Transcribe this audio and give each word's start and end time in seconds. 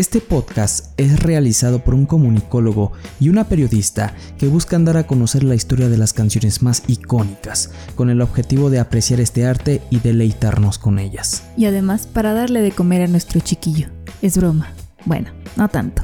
Este 0.00 0.22
podcast 0.22 0.98
es 0.98 1.20
realizado 1.22 1.84
por 1.84 1.92
un 1.92 2.06
comunicólogo 2.06 2.92
y 3.20 3.28
una 3.28 3.44
periodista 3.50 4.16
que 4.38 4.48
buscan 4.48 4.86
dar 4.86 4.96
a 4.96 5.06
conocer 5.06 5.44
la 5.44 5.54
historia 5.54 5.90
de 5.90 5.98
las 5.98 6.14
canciones 6.14 6.62
más 6.62 6.84
icónicas, 6.86 7.70
con 7.96 8.08
el 8.08 8.22
objetivo 8.22 8.70
de 8.70 8.78
apreciar 8.78 9.20
este 9.20 9.44
arte 9.44 9.82
y 9.90 9.98
deleitarnos 9.98 10.78
con 10.78 10.98
ellas. 10.98 11.44
Y 11.54 11.66
además 11.66 12.06
para 12.06 12.32
darle 12.32 12.62
de 12.62 12.72
comer 12.72 13.02
a 13.02 13.08
nuestro 13.08 13.40
chiquillo. 13.40 13.88
Es 14.22 14.38
broma. 14.38 14.72
Bueno, 15.04 15.32
no 15.56 15.68
tanto. 15.68 16.02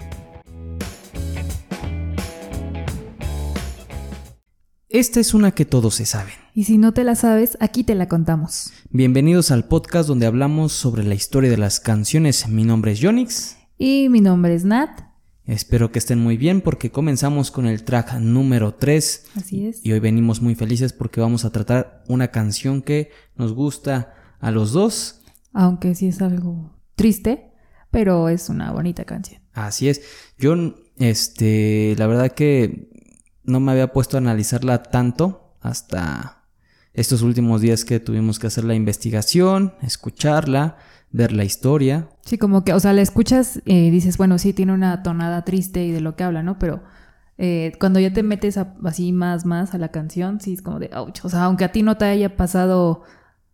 Esta 4.90 5.20
es 5.20 5.32
una 5.32 5.52
que 5.52 5.64
todos 5.64 5.94
se 5.94 6.04
saben. 6.04 6.34
Y 6.52 6.64
si 6.64 6.76
no 6.76 6.92
te 6.92 7.02
la 7.02 7.14
sabes, 7.14 7.56
aquí 7.60 7.82
te 7.82 7.94
la 7.94 8.08
contamos. 8.08 8.74
Bienvenidos 8.90 9.50
al 9.50 9.64
podcast 9.64 10.06
donde 10.06 10.26
hablamos 10.26 10.74
sobre 10.74 11.02
la 11.02 11.14
historia 11.14 11.48
de 11.50 11.56
las 11.56 11.80
canciones. 11.80 12.46
Mi 12.46 12.64
nombre 12.64 12.92
es 12.92 12.98
Yonix. 12.98 13.55
Y 13.78 14.08
mi 14.08 14.20
nombre 14.20 14.54
es 14.54 14.64
Nat. 14.64 15.02
Espero 15.44 15.92
que 15.92 15.98
estén 15.98 16.18
muy 16.18 16.36
bien 16.36 16.62
porque 16.62 16.90
comenzamos 16.90 17.50
con 17.50 17.66
el 17.66 17.84
track 17.84 18.14
número 18.14 18.74
3. 18.74 19.26
Así 19.36 19.66
es. 19.66 19.84
Y 19.84 19.92
hoy 19.92 20.00
venimos 20.00 20.40
muy 20.40 20.54
felices 20.54 20.92
porque 20.92 21.20
vamos 21.20 21.44
a 21.44 21.50
tratar 21.50 22.02
una 22.08 22.28
canción 22.28 22.80
que 22.80 23.10
nos 23.36 23.52
gusta 23.52 24.14
a 24.40 24.50
los 24.50 24.72
dos. 24.72 25.20
Aunque 25.52 25.94
sí 25.94 26.08
es 26.08 26.22
algo 26.22 26.74
triste, 26.94 27.52
pero 27.90 28.28
es 28.30 28.48
una 28.48 28.72
bonita 28.72 29.04
canción. 29.04 29.42
Así 29.52 29.88
es. 29.88 30.00
Yo, 30.38 30.54
este, 30.96 31.94
la 31.98 32.06
verdad 32.06 32.32
que 32.32 32.90
no 33.44 33.60
me 33.60 33.72
había 33.72 33.92
puesto 33.92 34.16
a 34.16 34.20
analizarla 34.20 34.82
tanto 34.84 35.54
hasta 35.60 36.48
estos 36.94 37.20
últimos 37.20 37.60
días 37.60 37.84
que 37.84 38.00
tuvimos 38.00 38.38
que 38.38 38.46
hacer 38.46 38.64
la 38.64 38.74
investigación, 38.74 39.74
escucharla 39.82 40.78
ver 41.10 41.32
la 41.32 41.44
historia. 41.44 42.08
Sí, 42.26 42.38
como 42.38 42.64
que, 42.64 42.72
o 42.72 42.80
sea, 42.80 42.92
la 42.92 43.02
escuchas 43.02 43.62
y 43.64 43.90
dices, 43.90 44.18
bueno, 44.18 44.36
sí, 44.38 44.52
tiene 44.52 44.72
una 44.72 45.04
tonada 45.04 45.44
triste 45.44 45.84
y 45.84 45.92
de 45.92 46.00
lo 46.00 46.16
que 46.16 46.24
habla, 46.24 46.42
¿no? 46.42 46.58
Pero 46.58 46.82
eh, 47.38 47.72
cuando 47.78 48.00
ya 48.00 48.12
te 48.12 48.24
metes 48.24 48.58
así 48.58 49.12
más, 49.12 49.46
más 49.46 49.74
a 49.74 49.78
la 49.78 49.88
canción, 49.88 50.40
sí 50.40 50.54
es 50.54 50.60
como 50.60 50.80
de, 50.80 50.90
ouch. 50.92 51.24
O 51.24 51.28
sea, 51.28 51.44
aunque 51.44 51.64
a 51.64 51.70
ti 51.70 51.82
no 51.82 51.96
te 51.96 52.04
haya 52.06 52.36
pasado 52.36 53.02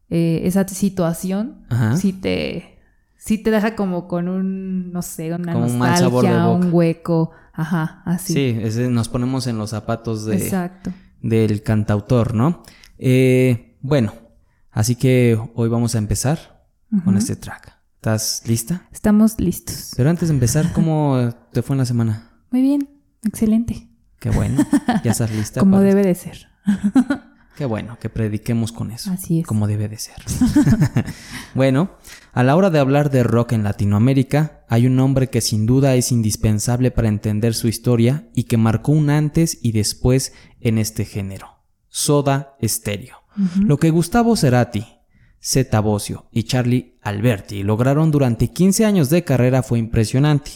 eh, 0.08 0.40
esa 0.44 0.66
situación, 0.66 1.66
sí 1.96 2.14
te, 2.14 2.78
sí 3.18 3.36
te 3.36 3.50
deja 3.50 3.76
como 3.76 4.08
con 4.08 4.28
un, 4.28 4.90
no 4.90 5.02
sé, 5.02 5.34
una 5.34 5.52
nostalgia, 5.52 6.48
un, 6.48 6.72
hueco. 6.72 7.32
Ajá, 7.52 8.00
así. 8.06 8.32
Sí, 8.32 8.88
nos 8.88 9.10
ponemos 9.10 9.46
en 9.48 9.58
los 9.58 9.68
zapatos 9.68 10.24
de, 10.24 10.36
Exacto. 10.36 10.90
del 11.20 11.62
cantautor, 11.62 12.34
¿no? 12.34 12.62
Eh, 12.96 13.76
bueno, 13.82 14.14
así 14.70 14.96
que 14.96 15.38
hoy 15.54 15.68
vamos 15.68 15.94
a 15.94 15.98
empezar 15.98 16.62
con 17.04 17.18
este 17.18 17.36
track. 17.36 17.71
¿Estás 18.02 18.42
lista? 18.46 18.88
Estamos 18.90 19.38
listos. 19.38 19.92
Pero 19.96 20.10
antes 20.10 20.28
de 20.28 20.34
empezar, 20.34 20.72
¿cómo 20.72 21.32
te 21.52 21.62
fue 21.62 21.74
en 21.74 21.78
la 21.78 21.84
semana? 21.84 22.32
Muy 22.50 22.60
bien, 22.60 22.88
excelente. 23.22 23.90
Qué 24.18 24.30
bueno. 24.30 24.66
Ya 25.04 25.12
estás 25.12 25.30
lista. 25.36 25.60
como 25.60 25.78
debe 25.78 26.02
de 26.02 26.16
ser. 26.16 26.48
Qué 27.56 27.64
bueno 27.64 28.00
que 28.00 28.08
prediquemos 28.08 28.72
con 28.72 28.90
eso. 28.90 29.12
Así 29.12 29.38
es. 29.38 29.46
Como 29.46 29.68
debe 29.68 29.88
de 29.88 29.98
ser. 29.98 30.16
bueno, 31.54 31.92
a 32.32 32.42
la 32.42 32.56
hora 32.56 32.70
de 32.70 32.80
hablar 32.80 33.08
de 33.08 33.22
rock 33.22 33.52
en 33.52 33.62
Latinoamérica, 33.62 34.64
hay 34.68 34.88
un 34.88 34.96
nombre 34.96 35.30
que 35.30 35.40
sin 35.40 35.64
duda 35.64 35.94
es 35.94 36.10
indispensable 36.10 36.90
para 36.90 37.06
entender 37.06 37.54
su 37.54 37.68
historia 37.68 38.28
y 38.34 38.44
que 38.44 38.56
marcó 38.56 38.90
un 38.90 39.10
antes 39.10 39.60
y 39.62 39.70
después 39.70 40.32
en 40.60 40.78
este 40.78 41.04
género. 41.04 41.62
Soda 41.86 42.56
Stereo. 42.60 43.18
Lo 43.60 43.78
que 43.78 43.90
Gustavo 43.90 44.34
Cerati, 44.34 44.84
Zeta 45.42 45.80
Bosio 45.80 46.26
y 46.30 46.44
Charlie 46.44 46.98
Alberti 47.02 47.62
lograron 47.64 48.10
durante 48.10 48.48
15 48.48 48.84
años 48.84 49.10
de 49.10 49.24
carrera 49.24 49.62
fue 49.62 49.78
impresionante. 49.78 50.52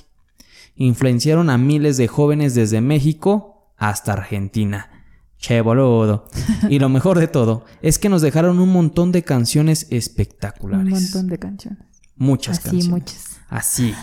Influenciaron 0.76 1.50
a 1.50 1.58
miles 1.58 1.96
de 1.96 2.06
jóvenes 2.06 2.54
desde 2.54 2.80
México 2.80 3.72
hasta 3.76 4.12
Argentina. 4.12 4.90
Che 5.38 5.60
boludo. 5.60 6.28
Y 6.70 6.78
lo 6.78 6.88
mejor 6.88 7.18
de 7.18 7.26
todo 7.28 7.64
es 7.82 7.98
que 7.98 8.08
nos 8.08 8.22
dejaron 8.22 8.60
un 8.60 8.72
montón 8.72 9.10
de 9.12 9.22
canciones 9.22 9.86
espectaculares. 9.90 10.92
Un 10.92 11.02
montón 11.02 11.26
de 11.28 11.38
canciones. 11.38 11.84
Muchas 12.14 12.58
Así, 12.58 12.68
canciones. 12.70 12.88
muchas. 12.88 13.40
Así. 13.48 13.94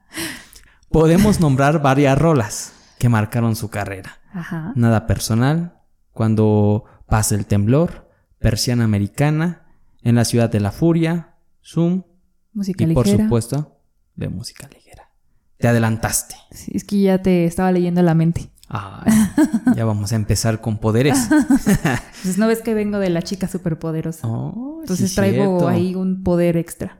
Podemos 0.90 1.38
nombrar 1.40 1.82
varias 1.82 2.18
rolas 2.18 2.72
que 2.98 3.08
marcaron 3.08 3.56
su 3.56 3.68
carrera. 3.68 4.18
Ajá. 4.32 4.72
Nada 4.74 5.06
personal, 5.06 5.80
cuando 6.12 6.84
pasa 7.06 7.34
el 7.34 7.46
temblor, 7.46 8.08
Persiana 8.38 8.84
Americana, 8.84 9.67
en 10.02 10.14
la 10.14 10.24
ciudad 10.24 10.50
de 10.50 10.60
la 10.60 10.72
furia, 10.72 11.36
Zoom. 11.64 12.02
Música 12.52 12.84
y 12.84 12.94
por 12.94 13.06
supuesto, 13.06 13.80
de 14.16 14.28
música 14.28 14.68
ligera. 14.68 15.10
Te 15.58 15.68
adelantaste. 15.68 16.36
Sí, 16.50 16.72
es 16.74 16.84
que 16.84 17.00
ya 17.00 17.22
te 17.22 17.44
estaba 17.44 17.72
leyendo 17.72 18.02
la 18.02 18.14
mente. 18.14 18.50
Ay, 18.68 19.12
ya 19.76 19.84
vamos 19.84 20.12
a 20.12 20.16
empezar 20.16 20.60
con 20.60 20.78
poderes. 20.78 21.28
pues 22.22 22.38
no 22.38 22.46
ves 22.46 22.60
que 22.62 22.74
vengo 22.74 22.98
de 22.98 23.10
la 23.10 23.22
chica 23.22 23.48
superpoderosa. 23.48 24.28
Oh, 24.28 24.78
Entonces 24.80 25.14
traigo 25.14 25.66
ahí 25.68 25.94
un 25.94 26.22
poder 26.22 26.56
extra. 26.56 26.98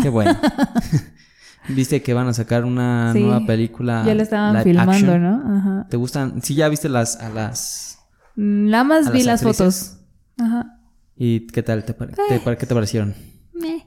Qué 0.00 0.08
bueno. 0.08 0.38
Viste 1.68 2.02
que 2.02 2.14
van 2.14 2.28
a 2.28 2.32
sacar 2.32 2.64
una 2.64 3.12
nueva 3.12 3.44
película. 3.44 4.04
Ya 4.06 4.14
la 4.14 4.22
estaban 4.22 4.62
filmando, 4.62 5.18
¿no? 5.18 5.58
Ajá. 5.58 5.86
¿Te 5.88 5.96
gustan? 5.96 6.40
Sí, 6.42 6.54
ya 6.54 6.68
viste 6.68 6.88
las 6.88 7.16
a 7.16 7.28
las. 7.28 7.98
Nada 8.36 8.84
más 8.84 9.10
vi 9.10 9.22
las 9.22 9.42
fotos. 9.42 9.96
Ajá. 10.38 10.75
¿Y 11.16 11.46
qué 11.46 11.62
tal? 11.62 11.84
¿Te, 11.84 11.92
eh. 11.92 12.56
¿Qué 12.58 12.66
te 12.66 12.74
parecieron? 12.74 13.14
Meh. 13.54 13.86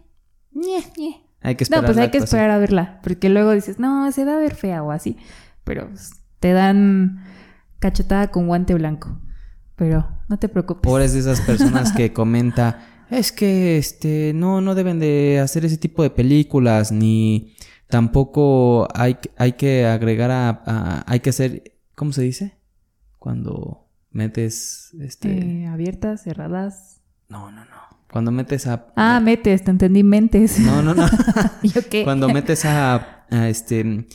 Hay 1.42 1.56
que 1.56 1.64
esperar. 1.64 1.84
No, 1.84 1.88
pues 1.88 1.98
hay 1.98 2.10
que 2.10 2.18
esperar 2.18 2.50
a 2.50 2.58
verla. 2.58 3.00
Porque 3.04 3.30
luego 3.30 3.52
dices, 3.52 3.80
no, 3.80 4.12
se 4.12 4.26
va 4.26 4.36
a 4.36 4.40
ver 4.40 4.56
fea 4.56 4.84
o 4.84 4.92
así. 4.92 5.18
Pero 5.64 5.90
te 6.40 6.52
dan 6.52 7.24
cachetada 7.80 8.32
con 8.32 8.48
guante 8.48 8.74
blanco. 8.74 9.20
Pero 9.76 10.08
no 10.28 10.38
te 10.38 10.50
preocupes. 10.50 10.82
Pobres 10.82 11.14
de 11.14 11.20
esas 11.20 11.42
personas 11.42 11.94
que 11.94 12.12
comenta, 12.14 13.06
es 13.10 13.32
que 13.32 13.78
este 13.78 14.34
no, 14.36 14.60
no 14.60 14.76
deben 14.76 15.00
de 15.00 15.40
hacer 15.40 15.64
ese 15.64 15.78
tipo 15.78 16.04
de 16.04 16.10
películas, 16.10 16.92
ni 16.92 17.56
tampoco 17.88 18.88
hay, 18.94 19.18
hay 19.38 19.54
que 19.54 19.86
agregar 19.86 20.32
a, 20.32 21.04
hay 21.08 21.22
que 21.22 21.30
hacer, 21.30 21.80
¿cómo 21.96 22.12
se 22.12 22.24
dice? 22.24 22.58
Cuando 23.18 23.88
metes 24.12 24.94
este 25.00 25.64
eh, 25.64 25.68
abiertas, 25.68 26.24
cerradas. 26.24 26.99
No, 27.30 27.52
no, 27.52 27.64
no. 27.66 27.80
Cuando 28.12 28.32
metes 28.32 28.66
a... 28.66 28.88
Ah, 28.96 29.20
metes, 29.20 29.64
te 29.64 29.72
entendí, 29.72 30.04
mentes. 30.04 30.60
No, 30.60 30.82
no, 30.82 30.96
no. 30.96 31.08
¿Yo 31.64 31.88
qué? 31.90 32.04
Cuando 32.04 32.28
metes 32.30 32.66
a, 32.66 33.26
este... 33.30 34.08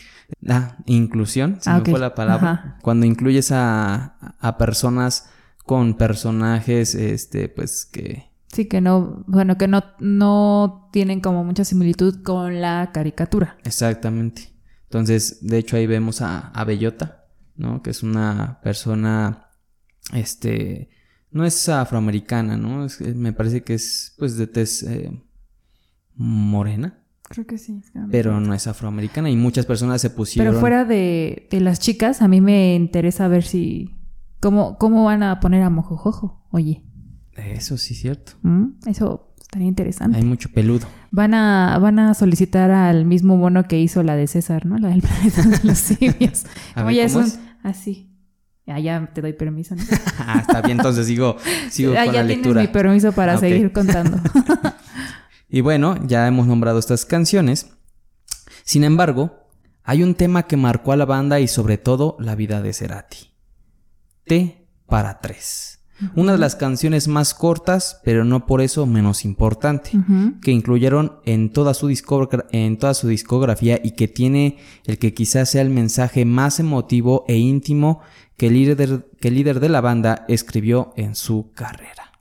Ah, 0.48 0.76
inclusión, 0.86 1.58
se 1.60 1.70
ah, 1.70 1.78
me 1.78 1.90
fue 1.90 2.00
la 2.00 2.14
palabra. 2.14 2.78
Cuando 2.82 3.06
incluyes 3.06 3.52
a, 3.52 4.16
a 4.40 4.58
personas 4.58 5.30
con 5.64 5.94
personajes, 5.94 6.94
este, 6.94 7.48
pues 7.48 7.86
que... 7.86 8.30
Sí, 8.48 8.66
que 8.66 8.80
no, 8.80 9.24
bueno, 9.26 9.58
que 9.58 9.68
no, 9.68 9.82
no 9.98 10.88
tienen 10.92 11.20
como 11.20 11.44
mucha 11.44 11.64
similitud 11.64 12.22
con 12.22 12.60
la 12.60 12.90
caricatura. 12.92 13.56
Exactamente. 13.64 14.52
Entonces, 14.84 15.38
de 15.40 15.58
hecho, 15.58 15.76
ahí 15.76 15.86
vemos 15.86 16.20
a, 16.20 16.48
a 16.50 16.64
Bellota, 16.64 17.24
¿no? 17.56 17.82
Que 17.82 17.90
es 17.90 18.02
una 18.02 18.60
persona, 18.62 19.48
este, 20.12 20.88
no 21.34 21.44
es 21.44 21.68
afroamericana, 21.68 22.56
¿no? 22.56 22.86
me 23.14 23.32
parece 23.32 23.62
que 23.64 23.74
es 23.74 24.14
pues 24.16 24.36
de 24.36 24.46
tez 24.46 24.84
eh, 24.84 25.10
morena. 26.14 27.00
Creo 27.28 27.46
que 27.46 27.58
sí. 27.58 27.82
pero 28.10 28.38
no 28.38 28.54
es 28.54 28.66
afroamericana 28.66 29.28
y 29.30 29.36
muchas 29.36 29.66
personas 29.66 30.00
se 30.00 30.10
pusieron... 30.10 30.52
Pero 30.52 30.60
fuera 30.60 30.84
de, 30.84 31.48
las 31.50 31.80
chicas, 31.80 32.22
a 32.22 32.28
mí 32.28 32.40
me 32.40 32.76
interesa 32.76 33.26
ver 33.28 33.42
si... 33.42 33.90
¿Cómo, 34.40 34.78
cómo 34.78 35.04
van 35.04 35.22
a 35.22 35.40
poner 35.40 35.62
a 35.62 35.70
Mojojojo? 35.70 36.46
Oye. 36.50 36.84
Eso 37.32 37.78
sí 37.78 37.94
es 37.94 38.00
cierto. 38.00 38.32
¿Mm? 38.42 38.66
Eso 38.86 39.34
estaría 39.40 39.66
interesante. 39.66 40.18
Hay 40.18 40.24
mucho 40.24 40.50
peludo. 40.50 40.86
Van 41.10 41.34
a, 41.34 41.76
van 41.80 41.98
a 41.98 42.14
solicitar 42.14 42.70
al 42.70 43.06
mismo 43.06 43.36
mono 43.36 43.64
que 43.64 43.80
hizo 43.80 44.04
la 44.04 44.14
de 44.14 44.28
César, 44.28 44.66
¿no? 44.66 44.78
La 44.78 44.90
del 44.90 45.02
planeta 45.02 45.42
de 45.42 45.66
los 45.66 45.78
simios. 45.78 46.44
Oye, 46.84 47.02
es, 47.02 47.16
un... 47.16 47.26
Así. 47.64 48.13
Ah, 48.66 48.80
ya 48.80 49.10
te 49.12 49.20
doy 49.20 49.34
permiso, 49.34 49.74
¿no? 49.74 49.82
ah, 50.18 50.38
está 50.40 50.62
bien, 50.62 50.78
entonces 50.78 51.06
sigo, 51.06 51.36
sigo 51.70 51.92
ah, 51.92 52.04
con 52.04 52.14
ya 52.14 52.22
la 52.22 52.28
lectura. 52.28 52.60
Tienes 52.60 52.68
mi 52.68 52.72
permiso 52.72 53.12
para 53.12 53.36
seguir 53.36 53.72
contando. 53.72 54.18
y 55.48 55.60
bueno, 55.60 55.98
ya 56.06 56.26
hemos 56.26 56.46
nombrado 56.46 56.78
estas 56.78 57.04
canciones. 57.04 57.70
Sin 58.64 58.84
embargo, 58.84 59.44
hay 59.82 60.02
un 60.02 60.14
tema 60.14 60.44
que 60.44 60.56
marcó 60.56 60.92
a 60.92 60.96
la 60.96 61.04
banda 61.04 61.40
y 61.40 61.48
sobre 61.48 61.76
todo 61.76 62.16
la 62.18 62.34
vida 62.34 62.62
de 62.62 62.72
Cerati. 62.72 63.34
T 64.24 64.66
para 64.86 65.20
tres. 65.20 65.74
Una 66.16 66.32
de 66.32 66.38
las 66.38 66.56
canciones 66.56 67.06
más 67.06 67.34
cortas, 67.34 68.00
pero 68.02 68.24
no 68.24 68.46
por 68.46 68.60
eso 68.60 68.84
menos 68.84 69.24
importante, 69.24 69.92
que 70.42 70.50
incluyeron 70.50 71.20
en 71.24 71.50
toda, 71.50 71.72
su 71.72 71.88
en 72.50 72.78
toda 72.78 72.94
su 72.94 73.08
discografía 73.08 73.80
y 73.82 73.92
que 73.92 74.08
tiene 74.08 74.58
el 74.86 74.98
que 74.98 75.14
quizás 75.14 75.50
sea 75.50 75.62
el 75.62 75.70
mensaje 75.70 76.24
más 76.24 76.58
emotivo 76.58 77.24
e 77.28 77.36
íntimo 77.36 78.00
que 78.36 78.48
el 78.48 78.54
líder, 78.54 79.06
que 79.20 79.28
el 79.28 79.34
líder 79.34 79.60
de 79.60 79.68
la 79.68 79.80
banda 79.80 80.24
escribió 80.28 80.92
en 80.96 81.14
su 81.14 81.52
carrera. 81.52 82.12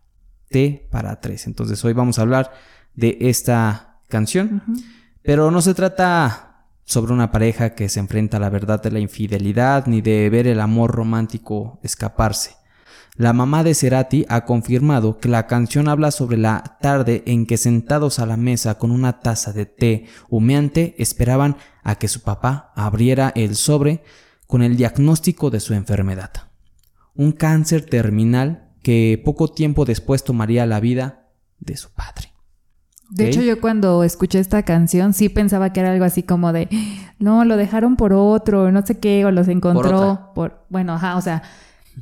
T 0.50 0.88
para 0.92 1.20
tres. 1.20 1.48
Entonces 1.48 1.84
hoy 1.84 1.94
vamos 1.94 2.20
a 2.20 2.22
hablar 2.22 2.52
de 2.94 3.18
esta 3.22 4.00
canción, 4.08 4.62
pero 5.24 5.50
no 5.50 5.62
se 5.62 5.74
trata 5.74 6.68
sobre 6.86 7.14
una 7.14 7.32
pareja 7.32 7.74
que 7.74 7.90
se 7.90 8.00
enfrenta 8.00 8.38
a 8.38 8.40
la 8.40 8.50
verdad 8.50 8.82
de 8.82 8.92
la 8.92 9.00
infidelidad 9.00 9.88
ni 9.88 10.02
de 10.02 10.30
ver 10.30 10.48
el 10.48 10.60
amor 10.60 10.92
romántico 10.92 11.80
escaparse. 11.82 12.56
La 13.16 13.32
mamá 13.32 13.64
de 13.64 13.76
Cerati 13.76 14.26
ha 14.28 14.44
confirmado 14.44 15.20
que 15.20 15.30
la 15.30 15.46
canción 15.46 15.88
habla 15.88 16.10
sobre 16.10 16.36
la 16.36 16.78
tarde 16.82 17.22
en 17.28 17.46
que 17.46 17.58
sentados 17.58 18.18
a 18.18 18.26
la 18.26 18.38
mesa 18.38 18.80
con 18.80 18.90
una 18.90 19.20
taza 19.20 19.54
de 19.54 19.68
té 19.68 20.08
humeante 20.30 20.96
esperaban 20.98 21.58
a 21.84 21.96
que 21.96 22.08
su 22.08 22.22
papá 22.22 22.72
abriera 22.76 23.32
el 23.36 23.56
sobre 23.56 24.04
con 24.48 24.62
el 24.62 24.76
diagnóstico 24.76 25.50
de 25.50 25.60
su 25.60 25.74
enfermedad. 25.74 26.32
Un 27.16 27.32
cáncer 27.32 27.86
terminal 27.86 28.72
que 28.82 29.22
poco 29.24 29.48
tiempo 29.50 29.86
después 29.86 30.24
tomaría 30.24 30.66
la 30.66 30.80
vida 30.80 31.30
de 31.60 31.78
su 31.78 31.92
padre. 31.92 32.34
De 33.10 33.30
hecho, 33.30 33.42
yo 33.42 33.62
cuando 33.62 34.04
escuché 34.04 34.40
esta 34.40 34.64
canción 34.64 35.14
sí 35.14 35.30
pensaba 35.30 35.72
que 35.72 35.82
era 35.82 35.92
algo 35.92 36.04
así 36.04 36.24
como 36.24 36.52
de, 36.52 36.68
no, 37.20 37.46
lo 37.46 37.58
dejaron 37.58 37.96
por 37.96 38.12
otro, 38.12 38.72
no 38.72 38.84
sé 38.84 39.00
qué, 39.00 39.24
o 39.26 39.32
los 39.32 39.48
encontró 39.50 40.32
por, 40.34 40.66
bueno, 40.70 40.94
ajá, 40.94 41.16
o 41.16 41.22
sea, 41.22 41.44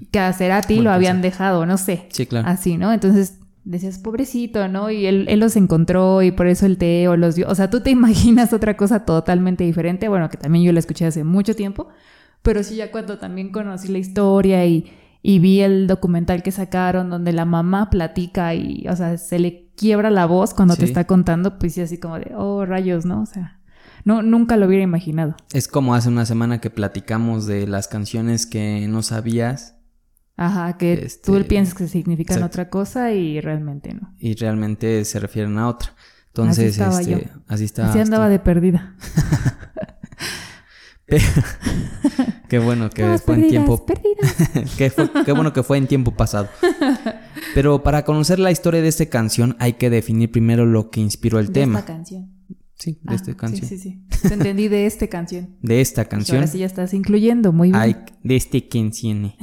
que 0.10 0.20
a 0.20 0.32
Cerati 0.32 0.80
lo 0.80 0.90
habían 0.90 1.22
dejado, 1.22 1.66
no 1.66 1.78
sé. 1.78 2.08
Sí, 2.12 2.26
claro. 2.26 2.48
Así, 2.48 2.78
¿no? 2.78 2.94
Entonces 2.94 3.40
decías, 3.64 4.00
pobrecito, 4.00 4.68
¿no? 4.68 4.90
Y 4.90 5.06
él, 5.06 5.26
él 5.28 5.40
los 5.40 5.56
encontró 5.56 6.22
y 6.22 6.32
por 6.32 6.48
eso 6.48 6.66
el 6.66 6.78
té 6.78 7.08
o 7.08 7.18
los 7.18 7.36
dio. 7.36 7.48
O 7.50 7.56
sea, 7.56 7.70
tú 7.70 7.82
te 7.82 7.90
imaginas 7.92 8.54
otra 8.54 8.78
cosa 8.78 9.06
totalmente 9.06 9.64
diferente. 9.64 10.08
Bueno, 10.08 10.30
que 10.30 10.38
también 10.38 10.64
yo 10.64 10.72
la 10.72 10.80
escuché 10.80 11.06
hace 11.06 11.24
mucho 11.24 11.56
tiempo, 11.56 11.90
pero 12.42 12.64
sí, 12.64 12.76
ya 12.76 12.92
cuando 12.92 13.18
también 13.18 13.52
conocí 13.52 13.88
la 13.88 13.98
historia 13.98 14.66
y, 14.66 14.92
y 15.22 15.40
vi 15.40 15.62
el 15.62 15.88
documental 15.88 16.44
que 16.44 16.52
sacaron 16.52 17.10
donde 17.10 17.34
la 17.34 17.46
mamá 17.46 17.90
platica 17.90 18.54
y, 18.56 18.86
o 18.88 18.96
sea, 18.96 19.18
se 19.18 19.40
le 19.40 19.70
quiebra 19.76 20.10
la 20.10 20.26
voz 20.26 20.54
cuando 20.54 20.76
te 20.76 20.86
está 20.86 21.06
contando, 21.06 21.58
pues 21.58 21.74
sí, 21.74 21.82
así 21.82 22.00
como 22.00 22.20
de, 22.20 22.34
oh, 22.36 22.66
rayos, 22.66 23.06
¿no? 23.06 23.22
O 23.22 23.26
sea. 23.26 23.60
No, 24.04 24.24
nunca 24.24 24.58
lo 24.58 24.66
hubiera 24.66 24.84
imaginado. 24.84 25.36
Es 25.54 25.68
como 25.68 25.94
hace 25.94 26.10
una 26.10 26.26
semana 26.26 26.60
que 26.60 26.72
platicamos 26.72 27.46
de 27.46 27.68
las 27.68 27.88
canciones 27.88 28.48
que 28.48 28.88
no 28.88 29.04
sabías 29.04 29.76
Ajá, 30.42 30.76
que 30.78 31.08
tú 31.24 31.36
este, 31.36 31.48
piensas 31.48 31.76
que 31.76 31.88
significan 31.88 32.42
otra 32.42 32.68
cosa 32.70 33.12
y 33.12 33.40
realmente 33.42 33.94
no. 33.94 34.16
Y 34.18 34.34
realmente 34.34 35.06
se 35.06 35.20
refieren 35.20 35.60
a 35.60 35.68
otra. 35.68 35.94
Entonces, 36.28 36.80
así 36.80 36.82
estaba 36.82 37.02
este, 37.02 37.32
así 37.48 37.64
estaba. 37.66 37.90
Así 37.90 38.00
andaba 38.00 38.28
de 38.28 38.40
perdida. 38.40 38.96
qué 42.50 42.60
bueno 42.60 42.90
que 42.90 43.18
fue 43.18 43.36
en 43.36 43.50
tiempo. 43.50 43.86
qué, 44.78 44.92
qué 45.26 45.32
bueno 45.32 45.54
que 45.54 45.64
fue 45.64 45.78
en 45.78 45.88
tiempo 45.88 46.12
pasado. 46.12 46.50
Pero 47.54 47.84
para 47.84 48.06
conocer 48.06 48.40
la 48.40 48.52
historia 48.52 48.82
de 48.82 48.88
esta 48.88 49.06
canción 49.08 49.56
hay 49.60 49.74
que 49.74 49.90
definir 49.90 50.32
primero 50.32 50.66
lo 50.66 50.90
que 50.90 51.02
inspiró 51.02 51.40
el 51.40 51.48
de 51.48 51.54
tema. 51.54 51.80
Esta 51.80 51.94
canción. 51.94 52.42
Sí, 52.78 53.00
de 53.04 53.16
esta 53.16 53.36
canción. 53.36 53.70
Sí, 53.70 53.78
sí, 53.78 54.02
sí. 54.10 54.28
Te 54.28 54.34
entendí 54.34 54.68
de 54.68 54.88
esta 54.88 55.08
canción. 55.08 55.56
De 55.62 55.82
esta 55.82 56.06
canción. 56.06 56.38
ahora 56.38 56.48
sí 56.48 56.58
ya 56.58 56.66
estás 56.66 56.96
incluyendo, 56.96 57.54
muy 57.54 57.70
bien. 57.70 57.80
Hay, 57.80 57.96
de 58.24 58.36
este 58.36 58.68
canción. 58.68 59.34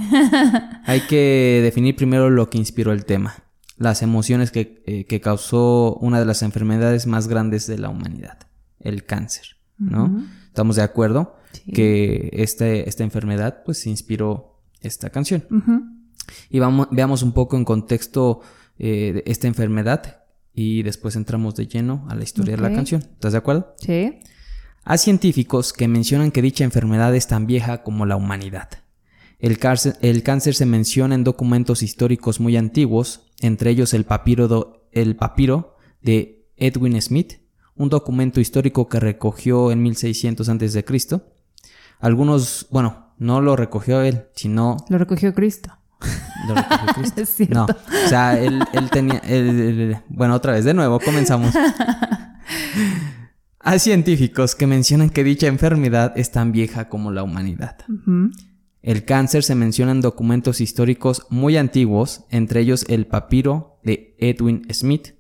Hay 0.85 1.03
que 1.03 1.61
definir 1.63 1.95
primero 1.95 2.31
lo 2.31 2.51
que 2.51 2.59
inspiró 2.59 2.93
el 2.93 3.05
tema. 3.05 3.35
Las 3.77 4.03
emociones 4.03 4.51
que, 4.51 4.83
eh, 4.87 5.05
que, 5.05 5.21
causó 5.21 5.95
una 6.01 6.19
de 6.19 6.25
las 6.25 6.43
enfermedades 6.43 7.07
más 7.07 7.29
grandes 7.29 7.69
de 7.69 7.79
la 7.79 7.91
humanidad. 7.91 8.39
El 8.81 9.05
cáncer, 9.05 9.57
¿no? 9.79 10.27
Estamos 10.49 10.75
de 10.75 10.83
acuerdo 10.83 11.37
que 11.73 12.31
este, 12.33 12.89
esta 12.89 13.05
enfermedad 13.05 13.63
pues 13.65 13.87
inspiró 13.87 14.61
esta 14.81 15.11
canción. 15.11 15.45
Y 16.51 16.59
vamos, 16.59 16.89
veamos 16.91 17.23
un 17.23 17.33
poco 17.33 17.57
en 17.57 17.65
contexto 17.65 18.41
eh, 18.79 19.13
de 19.15 19.31
esta 19.31 19.47
enfermedad 19.47 20.25
y 20.55 20.83
después 20.83 21.17
entramos 21.17 21.55
de 21.55 21.67
lleno 21.67 22.07
a 22.09 22.15
la 22.15 22.25
historia 22.25 22.57
de 22.57 22.63
la 22.63 22.73
canción. 22.73 23.03
¿Estás 23.03 23.33
de 23.33 23.39
acuerdo? 23.39 23.75
Sí. 23.79 24.19
Hay 24.85 24.99
científicos 24.99 25.73
que 25.73 25.89
mencionan 25.89 26.31
que 26.31 26.43
dicha 26.43 26.65
enfermedad 26.65 27.15
es 27.15 27.27
tan 27.27 27.47
vieja 27.47 27.83
como 27.83 28.07
la 28.07 28.17
humanidad. 28.17 28.69
El 29.39 29.59
cáncer, 29.59 29.97
el 30.01 30.23
cáncer 30.23 30.55
se 30.55 30.67
menciona 30.67 31.15
en 31.15 31.25
documentos 31.25 31.83
históricos 31.83 32.41
muy 32.41 32.57
antiguos, 32.57 33.31
entre 33.41 33.71
ellos 33.71 33.95
el 33.95 34.05
papiro, 34.05 34.89
el 34.91 35.15
papiro 35.15 35.77
de 36.03 36.49
Edwin 36.57 37.01
Smith, 37.01 37.35
un 37.77 37.89
documento 37.89 38.41
histórico 38.41 38.89
que 38.89 38.99
recogió 38.99 39.71
en 39.71 39.83
1600 39.83 40.49
a.C. 40.49 40.85
Algunos, 42.01 42.67
bueno, 42.71 43.13
no 43.19 43.41
lo 43.41 43.57
recogió 43.57 44.03
él, 44.03 44.27
sino... 44.35 44.77
Lo 44.89 44.99
recogió 44.99 45.35
Cristo. 45.35 45.71
No, 47.51 47.65
o 47.65 48.09
sea, 48.09 48.41
él, 48.41 48.63
tenía. 48.91 49.21
bueno, 50.09 50.35
otra 50.35 50.53
vez, 50.53 50.65
de 50.65 50.73
nuevo, 50.73 51.01
comenzamos. 51.01 51.53
Hay 53.61 53.79
científicos 53.81 54.55
que 54.55 54.67
mencionan 54.67 55.11
que 55.11 55.25
dicha 55.25 55.49
enfermedad 55.49 56.13
es 56.17 56.31
tan 56.31 56.53
vieja 56.53 56.89
como 56.89 57.11
la 57.11 57.23
humanidad. 57.25 57.77
El 58.83 59.05
cáncer 59.05 59.43
se 59.43 59.57
menciona 59.57 59.93
en 59.93 60.01
documentos 60.01 60.61
históricos 60.61 61.27
muy 61.29 61.57
antiguos, 61.57 62.25
entre 62.31 62.61
ellos 62.61 62.87
el 62.89 63.07
papiro 63.07 63.79
de 63.83 64.15
Edwin 64.19 64.63
Smith, 64.73 65.15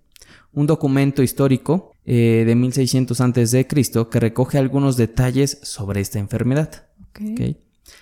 un 0.52 0.66
documento 0.66 1.22
histórico 1.22 1.92
eh, 2.10 2.44
de 2.46 2.54
1600 2.54 3.20
a.C. 3.20 3.66
que 3.66 4.18
recoge 4.18 4.56
algunos 4.56 4.96
detalles 4.96 5.58
sobre 5.62 6.00
esta 6.00 6.18
enfermedad. 6.18 6.86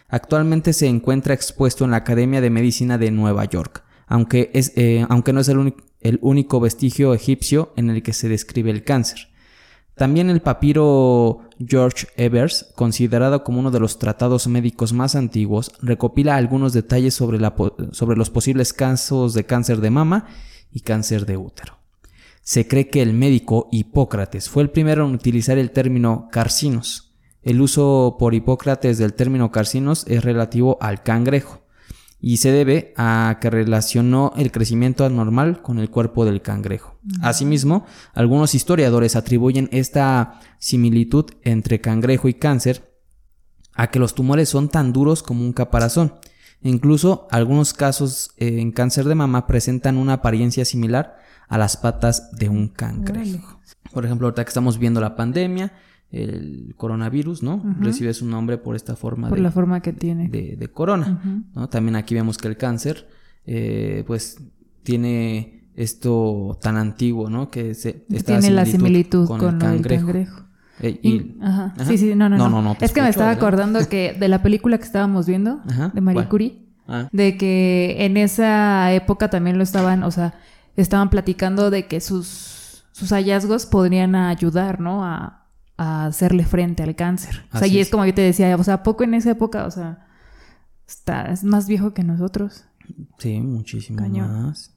Actualmente 0.06 0.72
se 0.72 0.86
encuentra 0.86 1.34
expuesto 1.34 1.84
en 1.84 1.90
la 1.90 1.96
Academia 1.96 2.40
de 2.40 2.48
Medicina 2.48 2.98
de 2.98 3.10
Nueva 3.10 3.44
York, 3.46 3.82
aunque, 4.06 4.52
es, 4.54 4.72
eh, 4.76 5.04
aunque 5.08 5.32
no 5.32 5.40
es 5.40 5.48
el, 5.48 5.74
el, 6.02 6.20
único 6.22 6.60
vestigio 6.60 7.14
egipcio 7.14 7.72
en 7.74 7.90
el 7.90 8.04
que 8.04 8.12
se 8.12 8.28
describe 8.28 8.70
el 8.70 8.84
cáncer. 8.84 9.26
También 9.96 10.30
el 10.30 10.40
papiro 10.40 11.40
George 11.58 12.06
Evers, 12.16 12.72
considerado 12.76 13.42
como 13.42 13.58
uno 13.58 13.72
de 13.72 13.80
los 13.80 13.98
tratados 13.98 14.46
médicos 14.46 14.92
más 14.92 15.16
antiguos, 15.16 15.72
recopila 15.82 16.36
algunos 16.36 16.72
detalles 16.72 17.14
sobre, 17.14 17.40
la, 17.40 17.56
sobre 17.90 18.16
los 18.16 18.30
posibles 18.30 18.72
casos 18.72 19.34
de 19.34 19.46
cáncer 19.46 19.78
de 19.80 19.90
mama 19.90 20.28
y 20.70 20.82
cáncer 20.82 21.26
de 21.26 21.38
útero. 21.38 21.75
Se 22.46 22.68
cree 22.68 22.88
que 22.90 23.02
el 23.02 23.12
médico 23.12 23.68
Hipócrates 23.72 24.48
fue 24.48 24.62
el 24.62 24.70
primero 24.70 25.04
en 25.04 25.14
utilizar 25.14 25.58
el 25.58 25.72
término 25.72 26.28
carcinos, 26.30 27.12
el 27.42 27.60
uso 27.60 28.14
por 28.20 28.34
Hipócrates 28.34 28.98
del 28.98 29.14
término 29.14 29.50
carcinos 29.50 30.04
es 30.06 30.22
relativo 30.22 30.78
al 30.80 31.02
cangrejo 31.02 31.64
y 32.20 32.36
se 32.36 32.52
debe 32.52 32.94
a 32.96 33.38
que 33.40 33.50
relacionó 33.50 34.32
el 34.36 34.52
crecimiento 34.52 35.04
anormal 35.04 35.60
con 35.60 35.80
el 35.80 35.90
cuerpo 35.90 36.24
del 36.24 36.40
cangrejo. 36.40 37.00
Asimismo, 37.20 37.84
algunos 38.14 38.54
historiadores 38.54 39.16
atribuyen 39.16 39.68
esta 39.72 40.38
similitud 40.60 41.26
entre 41.42 41.80
cangrejo 41.80 42.28
y 42.28 42.34
cáncer 42.34 42.96
a 43.74 43.90
que 43.90 43.98
los 43.98 44.14
tumores 44.14 44.48
son 44.48 44.68
tan 44.68 44.92
duros 44.92 45.24
como 45.24 45.42
un 45.42 45.52
caparazón. 45.52 46.14
Incluso 46.62 47.28
algunos 47.30 47.74
casos 47.74 48.30
eh, 48.38 48.60
en 48.60 48.72
cáncer 48.72 49.04
de 49.04 49.14
mama 49.14 49.46
presentan 49.46 49.96
una 49.96 50.14
apariencia 50.14 50.64
similar 50.64 51.18
a 51.48 51.58
las 51.58 51.76
patas 51.76 52.30
de 52.32 52.48
un 52.48 52.68
cangrejo. 52.68 53.60
Por 53.92 54.04
ejemplo, 54.04 54.26
ahorita 54.26 54.44
que 54.44 54.48
estamos 54.48 54.78
viendo 54.78 55.00
la 55.00 55.16
pandemia, 55.16 55.72
el 56.10 56.74
coronavirus, 56.76 57.42
¿no? 57.42 57.62
Recibe 57.80 58.14
su 58.14 58.26
nombre 58.26 58.58
por 58.58 58.76
esta 58.76 58.96
forma. 58.96 59.28
Por 59.28 59.38
la 59.38 59.50
forma 59.50 59.80
que 59.80 59.92
tiene. 59.92 60.28
De, 60.28 60.68
corona, 60.68 61.48
¿no? 61.54 61.68
También 61.68 61.96
aquí 61.96 62.14
vemos 62.14 62.38
que 62.38 62.48
el 62.48 62.56
cáncer, 62.56 63.08
eh, 63.44 64.04
pues, 64.06 64.38
tiene 64.82 65.70
esto 65.74 66.58
tan 66.60 66.76
antiguo, 66.76 67.28
¿no? 67.28 67.50
Que 67.50 67.74
se, 67.74 67.92
tiene 67.92 68.50
la 68.50 68.66
similitud 68.66 69.26
con, 69.26 69.42
el 69.42 69.58
cangrejo. 69.58 70.45
Eh, 70.80 71.34
ajá. 71.40 71.74
Sí, 71.86 71.96
sí, 71.98 72.14
no, 72.14 72.28
no, 72.28 72.48
no. 72.48 72.76
es 72.80 72.92
que 72.92 73.02
me 73.02 73.08
estaba 73.08 73.30
acordando 73.30 73.86
que 73.88 74.14
de 74.18 74.28
la 74.28 74.42
película 74.42 74.78
que 74.78 74.84
estábamos 74.84 75.26
viendo, 75.26 75.60
de 75.92 76.00
Marie 76.00 76.28
Curie, 76.28 76.66
ah. 76.86 77.08
de 77.12 77.36
que 77.36 77.96
en 78.00 78.16
esa 78.16 78.92
época 78.92 79.30
también 79.30 79.56
lo 79.56 79.62
estaban, 79.62 80.02
o 80.02 80.10
sea, 80.10 80.34
estaban 80.76 81.08
platicando 81.08 81.70
de 81.70 81.86
que 81.86 82.00
sus, 82.00 82.84
sus 82.92 83.10
hallazgos 83.10 83.66
podrían 83.66 84.14
ayudar, 84.14 84.80
¿no? 84.80 85.04
A, 85.04 85.46
a 85.76 86.06
hacerle 86.06 86.44
frente 86.44 86.82
al 86.82 86.94
cáncer. 86.94 87.44
o 87.52 87.58
sea, 87.58 87.68
y 87.68 87.78
es, 87.78 87.90
como 87.90 88.04
yo 88.04 88.14
te 88.14 88.22
decía, 88.22 88.54
o 88.56 88.64
sea, 88.64 88.82
poco 88.82 89.04
en 89.04 89.14
esa 89.14 89.30
época, 89.30 89.66
o 89.66 89.70
sea, 89.70 90.06
está, 90.86 91.32
es 91.32 91.44
más 91.44 91.66
viejo 91.66 91.92
que 91.92 92.02
nosotros. 92.02 92.64
Sí, 93.18 93.40
muchísimo 93.40 94.06
más. 94.08 94.72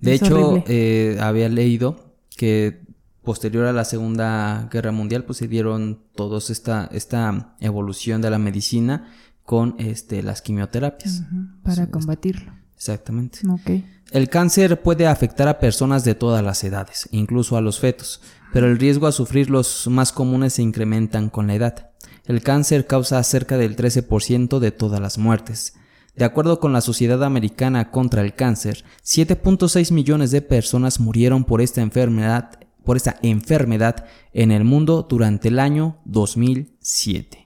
De 0.00 0.14
hecho, 0.14 0.62
eh, 0.66 1.18
había 1.20 1.48
leído 1.48 2.14
que 2.36 2.82
posterior 3.24 3.66
a 3.66 3.72
la 3.72 3.84
Segunda 3.84 4.68
Guerra 4.70 4.92
Mundial, 4.92 5.24
pues 5.24 5.38
se 5.38 5.48
dieron 5.48 6.00
todos 6.14 6.50
esta, 6.50 6.88
esta 6.92 7.56
evolución 7.60 8.22
de 8.22 8.30
la 8.30 8.38
medicina 8.38 9.12
con 9.44 9.74
este, 9.78 10.22
las 10.22 10.42
quimioterapias. 10.42 11.22
para 11.62 11.88
combatirlo. 11.90 12.52
Exactamente. 12.76 13.40
Okay. 13.48 13.84
El 14.10 14.28
cáncer 14.28 14.82
puede 14.82 15.06
afectar 15.06 15.48
a 15.48 15.58
personas 15.58 16.04
de 16.04 16.14
todas 16.14 16.44
las 16.44 16.62
edades, 16.62 17.08
incluso 17.10 17.56
a 17.56 17.60
los 17.60 17.80
fetos 17.80 18.20
pero 18.54 18.68
el 18.68 18.78
riesgo 18.78 19.08
a 19.08 19.12
sufrir 19.12 19.50
los 19.50 19.88
más 19.88 20.12
comunes 20.12 20.54
se 20.54 20.62
incrementan 20.62 21.28
con 21.28 21.48
la 21.48 21.56
edad. 21.56 21.90
El 22.24 22.40
cáncer 22.40 22.86
causa 22.86 23.20
cerca 23.24 23.58
del 23.58 23.74
13% 23.74 24.60
de 24.60 24.70
todas 24.70 25.00
las 25.00 25.18
muertes. 25.18 25.74
De 26.14 26.24
acuerdo 26.24 26.60
con 26.60 26.72
la 26.72 26.80
Sociedad 26.80 27.24
Americana 27.24 27.90
contra 27.90 28.22
el 28.22 28.34
Cáncer, 28.34 28.84
7.6 29.04 29.90
millones 29.90 30.30
de 30.30 30.40
personas 30.40 31.00
murieron 31.00 31.42
por 31.42 31.60
esta 31.60 31.80
enfermedad, 31.80 32.60
por 32.84 32.96
esta 32.96 33.18
enfermedad 33.22 34.06
en 34.32 34.50
el 34.50 34.64
mundo 34.64 35.06
durante 35.08 35.48
el 35.48 35.58
año 35.58 35.98
2007. 36.04 36.74
2007. 36.84 37.44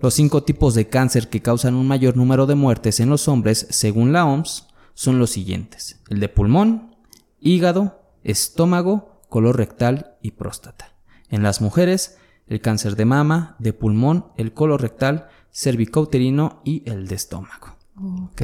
Los 0.00 0.14
cinco 0.14 0.42
tipos 0.42 0.74
de 0.74 0.88
cáncer 0.88 1.28
que 1.28 1.40
causan 1.40 1.74
un 1.74 1.86
mayor 1.86 2.16
número 2.16 2.46
de 2.46 2.54
muertes 2.54 3.00
en 3.00 3.08
los 3.08 3.28
hombres, 3.28 3.66
según 3.70 4.12
la 4.12 4.26
OMS, 4.26 4.68
son 4.94 5.18
los 5.18 5.30
siguientes. 5.30 6.00
El 6.08 6.20
de 6.20 6.28
pulmón, 6.28 6.96
hígado, 7.40 8.02
estómago, 8.22 9.22
color 9.28 9.56
rectal 9.56 10.16
y 10.22 10.32
próstata. 10.32 10.94
En 11.30 11.42
las 11.42 11.60
mujeres, 11.60 12.18
el 12.46 12.60
cáncer 12.60 12.96
de 12.96 13.04
mama, 13.04 13.56
de 13.58 13.72
pulmón, 13.72 14.26
el 14.36 14.52
color 14.52 14.82
rectal, 14.82 15.28
cervicouterino 15.52 16.60
y 16.64 16.82
el 16.88 17.08
de 17.08 17.14
estómago. 17.14 17.76
Ok. 17.96 18.42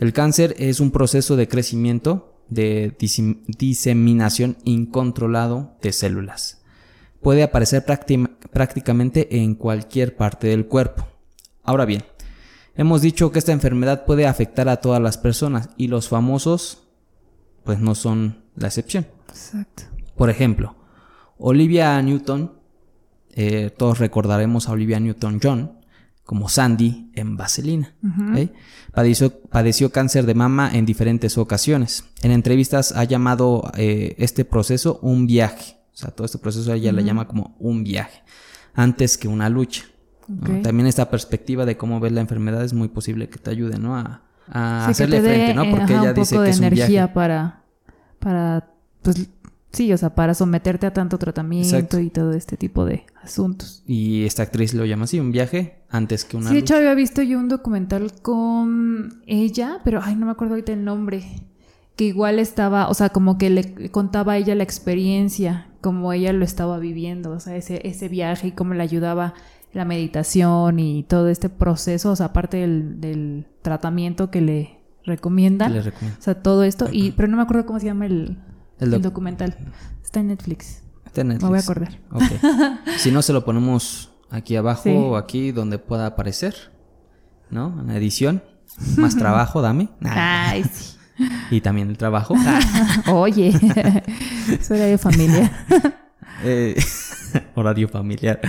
El 0.00 0.12
cáncer 0.14 0.54
es 0.58 0.80
un 0.80 0.90
proceso 0.90 1.36
de 1.36 1.48
crecimiento, 1.48 2.39
de 2.50 2.96
disem- 2.98 3.40
diseminación 3.46 4.56
incontrolado 4.64 5.76
de 5.80 5.92
células. 5.92 6.62
Puede 7.22 7.42
aparecer 7.42 7.84
prácti- 7.86 8.28
prácticamente 8.52 9.38
en 9.42 9.54
cualquier 9.54 10.16
parte 10.16 10.48
del 10.48 10.66
cuerpo. 10.66 11.06
Ahora 11.62 11.84
bien, 11.84 12.02
hemos 12.74 13.02
dicho 13.02 13.30
que 13.30 13.38
esta 13.38 13.52
enfermedad 13.52 14.04
puede 14.04 14.26
afectar 14.26 14.68
a 14.68 14.76
todas 14.80 15.00
las 15.00 15.18
personas 15.18 15.70
y 15.76 15.88
los 15.88 16.08
famosos 16.08 16.88
pues 17.64 17.78
no 17.78 17.94
son 17.94 18.44
la 18.56 18.68
excepción. 18.68 19.06
Exacto. 19.28 19.84
Por 20.16 20.30
ejemplo, 20.30 20.76
Olivia 21.38 22.00
Newton, 22.02 22.52
eh, 23.32 23.70
todos 23.70 23.98
recordaremos 23.98 24.68
a 24.68 24.72
Olivia 24.72 24.98
Newton-John 24.98 25.79
como 26.30 26.48
Sandy 26.48 27.10
en 27.16 27.36
Vaselina. 27.36 27.92
¿ok? 28.04 28.52
Padeció, 28.94 29.36
padeció 29.48 29.90
cáncer 29.90 30.26
de 30.26 30.34
mama 30.34 30.70
en 30.72 30.86
diferentes 30.86 31.36
ocasiones. 31.36 32.04
En 32.22 32.30
entrevistas 32.30 32.92
ha 32.92 33.02
llamado 33.02 33.72
eh, 33.76 34.14
este 34.16 34.44
proceso 34.44 35.00
un 35.02 35.26
viaje. 35.26 35.78
O 35.92 35.96
sea, 35.96 36.12
todo 36.12 36.26
este 36.26 36.38
proceso 36.38 36.72
ella 36.72 36.92
le 36.92 37.02
llama 37.02 37.26
como 37.26 37.56
un 37.58 37.82
viaje, 37.82 38.22
antes 38.74 39.18
que 39.18 39.26
una 39.26 39.48
lucha. 39.48 39.82
También 40.62 40.86
esta 40.86 41.10
perspectiva 41.10 41.66
de 41.66 41.76
cómo 41.76 41.98
ves 41.98 42.12
la 42.12 42.20
enfermedad 42.20 42.62
es 42.62 42.74
muy 42.74 42.86
posible 42.86 43.28
que 43.28 43.40
te 43.40 43.50
ayude, 43.50 43.80
¿no? 43.80 43.96
A, 43.96 44.22
a 44.46 44.82
Sí, 44.82 44.86
que 44.86 44.90
hacerle 44.92 45.20
frente, 45.22 45.54
¿no? 45.54 45.64
eh, 45.64 45.70
Porque 45.72 45.94
ajá, 45.94 46.02
ella 46.02 46.08
un 46.10 46.14
dice 46.14 46.34
poco 46.36 46.42
que 46.42 46.44
de 46.44 46.50
es 46.52 46.58
un 46.60 46.64
energía 46.66 46.86
viaje. 46.86 47.12
para, 47.12 47.64
para, 48.20 48.70
pues, 49.02 49.28
sí, 49.72 49.92
o 49.92 49.98
sea, 49.98 50.14
para 50.14 50.34
someterte 50.34 50.86
a 50.86 50.92
tanto 50.92 51.18
tratamiento 51.18 51.76
Exacto. 51.76 52.00
y 52.00 52.10
todo 52.10 52.32
este 52.32 52.56
tipo 52.56 52.84
de 52.84 53.04
asuntos. 53.22 53.82
Y 53.86 54.24
esta 54.24 54.42
actriz 54.42 54.74
lo 54.74 54.84
llama 54.84 55.04
así, 55.04 55.20
un 55.20 55.32
viaje 55.32 55.82
antes 55.88 56.24
que 56.24 56.36
una 56.36 56.48
Sí, 56.48 56.54
de 56.54 56.60
hecho 56.60 56.76
había 56.76 56.94
visto 56.94 57.22
yo 57.22 57.38
un 57.38 57.48
documental 57.48 58.12
con 58.22 59.22
ella, 59.26 59.80
pero 59.84 60.00
ay, 60.02 60.16
no 60.16 60.26
me 60.26 60.32
acuerdo 60.32 60.54
ahorita 60.54 60.72
el 60.72 60.84
nombre. 60.84 61.24
Que 61.96 62.04
igual 62.04 62.38
estaba, 62.38 62.88
o 62.88 62.94
sea, 62.94 63.10
como 63.10 63.36
que 63.36 63.50
le 63.50 63.90
contaba 63.90 64.32
a 64.32 64.36
ella 64.38 64.54
la 64.54 64.62
experiencia, 64.62 65.68
como 65.80 66.12
ella 66.12 66.32
lo 66.32 66.44
estaba 66.44 66.78
viviendo, 66.78 67.32
o 67.32 67.40
sea, 67.40 67.56
ese, 67.56 67.86
ese 67.86 68.08
viaje 68.08 68.48
y 68.48 68.52
cómo 68.52 68.74
le 68.74 68.82
ayudaba 68.82 69.34
la 69.72 69.84
meditación 69.84 70.78
y 70.78 71.04
todo 71.04 71.28
este 71.28 71.48
proceso, 71.48 72.12
o 72.12 72.16
sea, 72.16 72.26
aparte 72.26 72.58
del, 72.58 73.00
del 73.00 73.46
tratamiento 73.62 74.30
que 74.30 74.40
le 74.40 74.78
recomiendan. 75.04 75.70
Que 75.70 75.78
le 75.78 75.82
recomiendo. 75.82 76.18
O 76.18 76.22
sea, 76.22 76.42
todo 76.42 76.64
esto, 76.64 76.88
y, 76.90 77.12
pero 77.12 77.28
no 77.28 77.36
me 77.36 77.42
acuerdo 77.42 77.66
cómo 77.66 77.78
se 77.78 77.86
llama 77.86 78.06
el, 78.06 78.38
El 78.80 78.86
el 78.88 78.90
doc- 78.94 79.02
documental. 79.02 79.56
Está 80.02 80.20
en 80.20 80.28
Netflix. 80.28 80.82
Está 81.06 81.20
en 81.22 81.28
Me 81.28 81.38
voy 81.38 81.58
a 81.58 81.62
Netflix. 81.62 81.94
acordar. 82.10 82.80
Si 82.98 83.10
no, 83.10 83.22
se 83.22 83.32
lo 83.32 83.44
ponemos 83.44 84.10
aquí 84.30 84.56
abajo 84.56 84.82
Sí. 84.84 84.90
o 84.94 85.16
aquí 85.16 85.52
donde 85.52 85.78
pueda 85.78 86.06
aparecer, 86.06 86.54
¿no? 87.50 87.80
En 87.80 87.86
la 87.88 87.96
edición. 87.96 88.42
Más 88.96 89.16
trabajo, 89.18 89.60
dame. 89.62 89.88
Ay, 90.02 90.64
sí. 90.72 90.96
Y 91.50 91.60
también 91.60 91.90
el 91.90 91.98
trabajo. 91.98 92.34
Oye, 93.12 93.48
eso 94.48 94.74
era 94.74 94.86
de 94.86 94.96
familia. 94.96 95.52
Eh, 96.44 96.74
horario 97.54 97.88
familiar. 97.88 98.40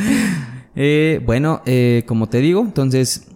Eh, 0.76 1.22
bueno, 1.26 1.62
eh, 1.66 2.04
como 2.08 2.30
te 2.30 2.38
digo, 2.38 2.62
entonces 2.62 3.28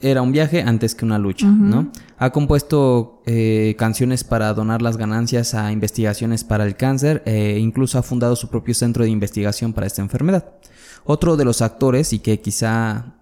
era 0.00 0.22
un 0.22 0.30
viaje 0.30 0.62
antes 0.62 0.94
que 0.94 1.04
una 1.04 1.18
lucha, 1.18 1.46
¿no? 1.48 1.90
Ha 2.22 2.32
compuesto 2.32 3.22
eh, 3.24 3.74
canciones 3.78 4.24
para 4.24 4.52
donar 4.52 4.82
las 4.82 4.98
ganancias 4.98 5.54
a 5.54 5.72
investigaciones 5.72 6.44
para 6.44 6.66
el 6.66 6.76
cáncer 6.76 7.22
e 7.24 7.58
incluso 7.58 7.98
ha 7.98 8.02
fundado 8.02 8.36
su 8.36 8.50
propio 8.50 8.74
centro 8.74 9.04
de 9.04 9.10
investigación 9.10 9.72
para 9.72 9.86
esta 9.86 10.02
enfermedad. 10.02 10.52
Otro 11.04 11.38
de 11.38 11.46
los 11.46 11.62
actores, 11.62 12.12
y 12.12 12.18
que 12.18 12.38
quizá 12.38 13.16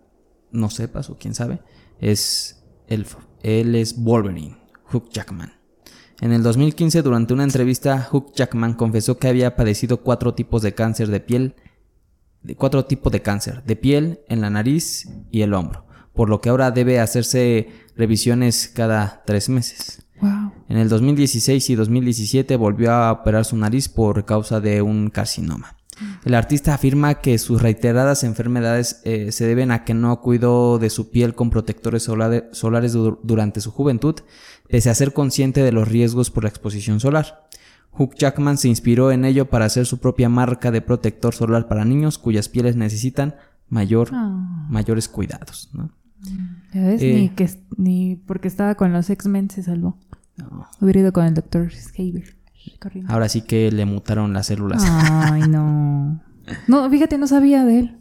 no 0.50 0.68
sepas 0.68 1.10
o 1.10 1.16
quién 1.16 1.36
sabe, 1.36 1.60
es 2.00 2.64
él, 2.88 3.06
él 3.44 3.76
es 3.76 4.02
Wolverine, 4.02 4.56
Hugh 4.92 5.08
Jackman. 5.12 5.52
En 6.20 6.32
el 6.32 6.42
2015, 6.42 7.02
durante 7.02 7.34
una 7.34 7.44
entrevista, 7.44 8.08
Hugh 8.10 8.32
Jackman 8.34 8.74
confesó 8.74 9.16
que 9.16 9.28
había 9.28 9.54
padecido 9.54 9.98
cuatro 9.98 10.34
tipos 10.34 10.62
de 10.62 10.74
cáncer 10.74 11.06
de 11.06 11.20
piel, 11.20 11.54
de 12.42 12.56
cuatro 12.56 12.84
tipos 12.84 13.12
de 13.12 13.22
cáncer, 13.22 13.62
de 13.62 13.76
piel, 13.76 14.22
en 14.28 14.40
la 14.40 14.50
nariz 14.50 15.08
y 15.30 15.42
el 15.42 15.54
hombro, 15.54 15.86
por 16.18 16.28
lo 16.28 16.40
que 16.40 16.48
ahora 16.48 16.72
debe 16.72 16.98
hacerse 16.98 17.68
revisiones 17.96 18.66
cada 18.74 19.22
tres 19.24 19.48
meses. 19.48 20.02
Wow. 20.20 20.50
En 20.68 20.76
el 20.76 20.88
2016 20.88 21.70
y 21.70 21.74
2017 21.76 22.56
volvió 22.56 22.92
a 22.92 23.12
operar 23.12 23.44
su 23.44 23.56
nariz 23.56 23.88
por 23.88 24.24
causa 24.24 24.60
de 24.60 24.82
un 24.82 25.10
carcinoma. 25.10 25.76
El 26.24 26.34
artista 26.34 26.74
afirma 26.74 27.20
que 27.20 27.38
sus 27.38 27.62
reiteradas 27.62 28.24
enfermedades 28.24 29.00
eh, 29.04 29.30
se 29.30 29.46
deben 29.46 29.70
a 29.70 29.84
que 29.84 29.94
no 29.94 30.20
cuidó 30.20 30.78
de 30.80 30.90
su 30.90 31.10
piel 31.10 31.36
con 31.36 31.50
protectores 31.50 32.02
solares 32.02 32.92
du- 32.92 33.20
durante 33.22 33.60
su 33.60 33.70
juventud, 33.70 34.16
pese 34.68 34.90
a 34.90 34.94
ser 34.94 35.12
consciente 35.12 35.62
de 35.62 35.70
los 35.72 35.86
riesgos 35.86 36.30
por 36.32 36.42
la 36.42 36.48
exposición 36.50 36.98
solar. 36.98 37.48
Hugh 37.96 38.14
Jackman 38.16 38.58
se 38.58 38.68
inspiró 38.68 39.12
en 39.12 39.24
ello 39.24 39.48
para 39.50 39.66
hacer 39.66 39.86
su 39.86 39.98
propia 39.98 40.28
marca 40.28 40.70
de 40.72 40.82
protector 40.82 41.32
solar 41.34 41.68
para 41.68 41.84
niños 41.84 42.18
cuyas 42.18 42.48
pieles 42.48 42.74
necesitan 42.74 43.36
mayor, 43.68 44.08
Ah. 44.12 44.66
mayores 44.70 45.08
cuidados. 45.08 45.68
¿no? 45.72 45.90
Ya 46.74 46.82
ves, 46.82 47.02
Eh. 47.02 47.14
ni, 47.14 47.28
que, 47.30 47.48
ni 47.76 48.16
porque 48.26 48.48
estaba 48.48 48.74
con 48.74 48.92
los 48.92 49.08
X-Men 49.10 49.50
se 49.50 49.62
salvó. 49.62 49.98
No. 50.36 50.66
Hubiera 50.80 51.00
ido 51.00 51.12
con 51.12 51.24
el 51.24 51.34
Dr. 51.34 51.70
Xavier. 51.70 52.36
Ahora 53.08 53.28
sí 53.28 53.42
que 53.42 53.72
le 53.72 53.84
mutaron 53.86 54.32
las 54.32 54.46
células. 54.48 54.82
Ay, 54.86 55.42
no. 55.48 56.20
No, 56.66 56.88
fíjate, 56.88 57.18
no 57.18 57.26
sabía 57.26 57.64
de 57.64 57.78
él. 57.80 57.98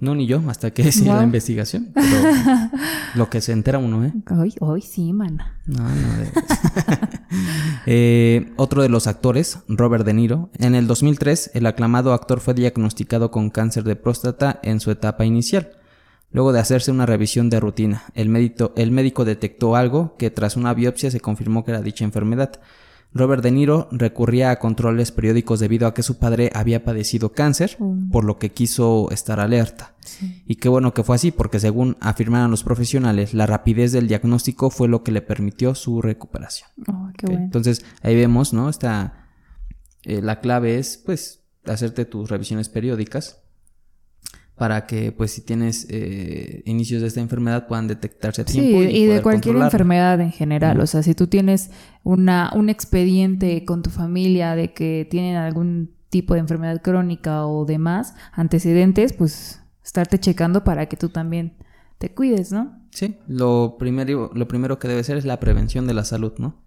No, 0.00 0.14
ni 0.16 0.26
yo, 0.26 0.42
hasta 0.48 0.72
que 0.72 0.82
hice 0.88 1.04
Wow. 1.04 1.16
la 1.16 1.22
investigación. 1.22 1.90
Pero 1.94 2.06
lo 3.14 3.30
que 3.30 3.40
se 3.40 3.52
entera 3.52 3.78
uno, 3.78 4.04
¿eh? 4.04 4.12
Hoy, 4.30 4.54
hoy 4.60 4.82
sí, 4.82 5.12
mana. 5.12 5.58
No, 5.66 5.82
no. 5.84 6.16
de- 6.18 6.32
Eh, 7.86 8.52
otro 8.56 8.82
de 8.82 8.88
los 8.88 9.06
actores, 9.06 9.58
Robert 9.68 10.04
De 10.06 10.14
Niro. 10.14 10.50
En 10.58 10.74
el 10.74 10.86
2003, 10.86 11.50
el 11.54 11.66
aclamado 11.66 12.12
actor 12.12 12.40
fue 12.40 12.54
diagnosticado 12.54 13.30
con 13.30 13.50
cáncer 13.50 13.84
de 13.84 13.96
próstata 13.96 14.58
en 14.62 14.80
su 14.80 14.90
etapa 14.90 15.24
inicial. 15.24 15.68
Luego 16.34 16.52
de 16.52 16.58
hacerse 16.58 16.90
una 16.90 17.06
revisión 17.06 17.48
de 17.48 17.60
rutina, 17.60 18.02
el 18.14 18.28
médico, 18.28 18.72
el 18.76 18.90
médico 18.90 19.24
detectó 19.24 19.76
algo 19.76 20.16
que 20.18 20.30
tras 20.32 20.56
una 20.56 20.74
biopsia 20.74 21.12
se 21.12 21.20
confirmó 21.20 21.64
que 21.64 21.70
era 21.70 21.80
dicha 21.80 22.04
enfermedad. 22.04 22.60
Robert 23.12 23.40
De 23.44 23.52
Niro 23.52 23.86
recurría 23.92 24.50
a 24.50 24.58
controles 24.58 25.12
periódicos 25.12 25.60
debido 25.60 25.86
a 25.86 25.94
que 25.94 26.02
su 26.02 26.18
padre 26.18 26.50
había 26.52 26.82
padecido 26.84 27.30
cáncer, 27.30 27.76
Mm. 27.78 28.10
por 28.10 28.24
lo 28.24 28.40
que 28.40 28.50
quiso 28.50 29.08
estar 29.12 29.38
alerta. 29.38 29.94
Y 30.44 30.56
qué 30.56 30.68
bueno 30.68 30.92
que 30.92 31.04
fue 31.04 31.14
así, 31.14 31.30
porque 31.30 31.60
según 31.60 31.96
afirmaron 32.00 32.50
los 32.50 32.64
profesionales, 32.64 33.32
la 33.32 33.46
rapidez 33.46 33.92
del 33.92 34.08
diagnóstico 34.08 34.70
fue 34.70 34.88
lo 34.88 35.04
que 35.04 35.12
le 35.12 35.22
permitió 35.22 35.76
su 35.76 36.02
recuperación. 36.02 36.68
Oh, 36.88 37.10
qué 37.16 37.26
Ok, 37.26 37.30
bueno. 37.30 37.44
Entonces 37.44 37.84
ahí 38.02 38.16
vemos, 38.16 38.52
¿no? 38.52 38.68
Esta, 38.68 39.28
eh, 40.02 40.20
la 40.20 40.40
clave 40.40 40.80
es, 40.80 40.96
pues, 40.98 41.44
hacerte 41.64 42.04
tus 42.06 42.28
revisiones 42.28 42.68
periódicas 42.68 43.43
para 44.56 44.86
que, 44.86 45.10
pues, 45.10 45.32
si 45.32 45.40
tienes 45.40 45.86
eh, 45.90 46.62
inicios 46.64 47.02
de 47.02 47.08
esta 47.08 47.20
enfermedad 47.20 47.66
puedan 47.66 47.88
detectarse 47.88 48.42
a 48.42 48.46
Sí, 48.46 48.60
tiempo. 48.60 48.82
y, 48.82 49.06
de 49.06 49.20
cualquier 49.20 49.56
enfermedad 49.56 50.20
en 50.20 50.30
general. 50.30 50.78
O 50.80 50.86
sea, 50.86 51.02
si 51.02 51.14
tú 51.14 51.26
tienes 51.26 51.70
una, 52.04 52.52
un 52.54 52.68
expediente 52.68 53.64
con 53.64 53.82
tu 53.82 53.90
familia 53.90 54.54
de 54.54 54.72
que 54.72 55.08
tienen 55.10 55.36
algún 55.36 55.92
tipo 56.08 56.34
de 56.34 56.40
enfermedad 56.40 56.80
crónica 56.82 57.46
o 57.46 57.64
demás, 57.64 58.14
antecedentes, 58.32 59.12
pues 59.12 59.60
estarte 59.84 60.20
checando 60.20 60.62
para 60.62 60.86
que 60.86 60.96
tú 60.96 61.08
también 61.08 61.54
te 61.98 62.14
cuides, 62.14 62.52
¿no? 62.52 62.80
Sí, 62.90 63.16
lo 63.26 63.74
primero, 63.76 64.30
lo 64.34 64.46
primero 64.46 64.78
que 64.78 64.86
debe 64.86 65.02
ser 65.02 65.16
es 65.16 65.24
la 65.24 65.40
prevención 65.40 65.88
de 65.88 65.94
la 65.94 66.04
salud, 66.04 66.34
¿no? 66.38 66.62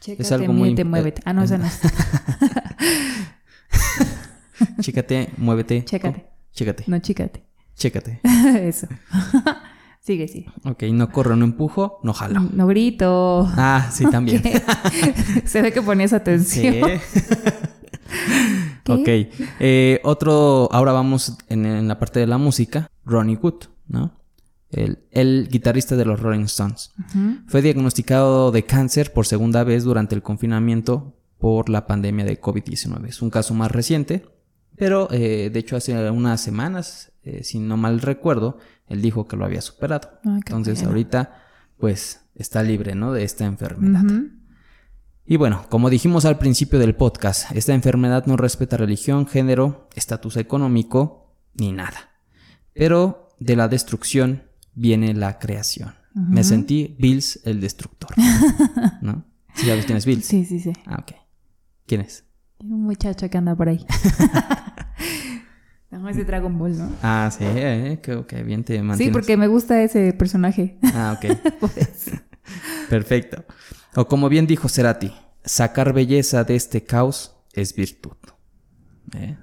Chécate, 0.00 0.34
algo 0.34 0.52
muy 0.52 0.74
muévete. 0.84 1.20
Ah, 1.24 1.32
no, 1.32 1.42
esa 1.42 1.58
no 1.58 1.66
es. 1.66 1.80
Chécate, 4.80 5.30
muévete. 5.38 5.84
Chécate. 5.84 6.33
Chécate, 6.54 6.84
No, 6.86 6.98
chícate. 7.00 7.44
chécate. 7.76 8.20
Eso. 8.68 8.86
sigue, 10.00 10.28
sigue. 10.28 10.46
Ok, 10.64 10.84
no 10.92 11.10
corro, 11.10 11.34
no 11.36 11.44
empujo, 11.44 11.98
no 12.02 12.12
jalo. 12.12 12.40
No 12.40 12.66
grito. 12.66 13.48
Ah, 13.56 13.88
sí, 13.92 14.04
también. 14.10 14.42
Se 15.44 15.60
ve 15.62 15.72
que 15.72 15.82
ponías 15.82 16.10
Sí. 16.10 16.16
atención. 16.16 16.74
¿Qué? 16.84 17.00
Ok. 18.92 19.08
Eh, 19.60 20.00
otro, 20.04 20.68
ahora 20.72 20.92
vamos 20.92 21.36
en, 21.48 21.64
en 21.66 21.88
la 21.88 21.98
parte 21.98 22.20
de 22.20 22.26
la 22.26 22.38
música. 22.38 22.88
Ronnie 23.04 23.36
Wood, 23.36 23.64
¿no? 23.88 24.12
El, 24.70 24.98
el 25.10 25.48
guitarrista 25.50 25.96
de 25.96 26.04
los 26.04 26.20
Rolling 26.20 26.44
Stones. 26.44 26.92
Fue 27.46 27.62
diagnosticado 27.62 28.50
de 28.50 28.64
cáncer 28.64 29.12
por 29.12 29.26
segunda 29.26 29.62
vez 29.64 29.84
durante 29.84 30.14
el 30.14 30.22
confinamiento 30.22 31.14
por 31.38 31.68
la 31.68 31.86
pandemia 31.86 32.24
de 32.24 32.40
COVID-19. 32.40 33.06
Es 33.06 33.22
un 33.22 33.30
caso 33.30 33.54
más 33.54 33.70
reciente, 33.70 34.26
Pero 34.76 35.08
eh, 35.10 35.50
de 35.52 35.58
hecho 35.58 35.76
hace 35.76 36.10
unas 36.10 36.40
semanas, 36.40 37.12
eh, 37.22 37.44
si 37.44 37.58
no 37.58 37.76
mal 37.76 38.00
recuerdo, 38.00 38.58
él 38.88 39.02
dijo 39.02 39.26
que 39.26 39.36
lo 39.36 39.44
había 39.44 39.60
superado. 39.60 40.10
Ah, 40.24 40.36
Entonces 40.36 40.82
ahorita 40.82 41.42
pues 41.78 42.26
está 42.34 42.62
libre, 42.62 42.94
¿no? 42.94 43.12
De 43.12 43.24
esta 43.24 43.44
enfermedad. 43.44 44.04
Y 45.26 45.36
bueno, 45.36 45.64
como 45.70 45.88
dijimos 45.88 46.24
al 46.24 46.38
principio 46.38 46.78
del 46.78 46.94
podcast, 46.94 47.50
esta 47.56 47.72
enfermedad 47.72 48.26
no 48.26 48.36
respeta 48.36 48.76
religión, 48.76 49.26
género, 49.26 49.88
estatus 49.94 50.36
económico, 50.36 51.34
ni 51.54 51.72
nada. 51.72 52.10
Pero 52.74 53.28
de 53.38 53.56
la 53.56 53.68
destrucción 53.68 54.42
viene 54.74 55.14
la 55.14 55.38
creación. 55.38 55.94
Me 56.14 56.44
sentí 56.44 56.96
Bills 56.98 57.40
el 57.44 57.60
destructor. 57.60 58.10
¿No? 59.00 59.24
¿Sí 59.54 59.66
sabes 59.66 59.84
quién 59.84 59.98
es 59.98 60.06
Bills? 60.06 60.24
Sí, 60.26 60.44
sí, 60.44 60.60
sí. 60.60 60.72
Ah, 60.86 60.98
ok. 61.00 61.12
¿Quién 61.86 62.02
es? 62.02 62.24
Un 62.70 62.84
muchacho 62.84 63.28
que 63.28 63.36
anda 63.36 63.54
por 63.54 63.68
ahí. 63.68 63.84
no, 65.90 66.08
ese 66.08 66.24
Dragon 66.24 66.58
Ball, 66.58 66.78
¿no? 66.78 66.90
Ah, 67.02 67.30
sí, 67.30 67.44
eh, 67.46 68.00
que, 68.02 68.24
que 68.26 68.42
bien 68.42 68.64
te 68.64 68.80
mantienes. 68.82 69.12
Sí, 69.12 69.12
porque 69.12 69.36
me 69.36 69.48
gusta 69.48 69.82
ese 69.82 70.14
personaje. 70.14 70.78
Ah, 70.94 71.18
ok. 71.18 71.36
Perfecto. 72.88 73.44
O 73.94 74.08
como 74.08 74.30
bien 74.30 74.46
dijo 74.46 74.68
Cerati, 74.68 75.12
sacar 75.44 75.92
belleza 75.92 76.44
de 76.44 76.56
este 76.56 76.84
caos 76.84 77.36
es 77.52 77.74
virtud. 77.74 78.16
¿Eh? 79.14 79.36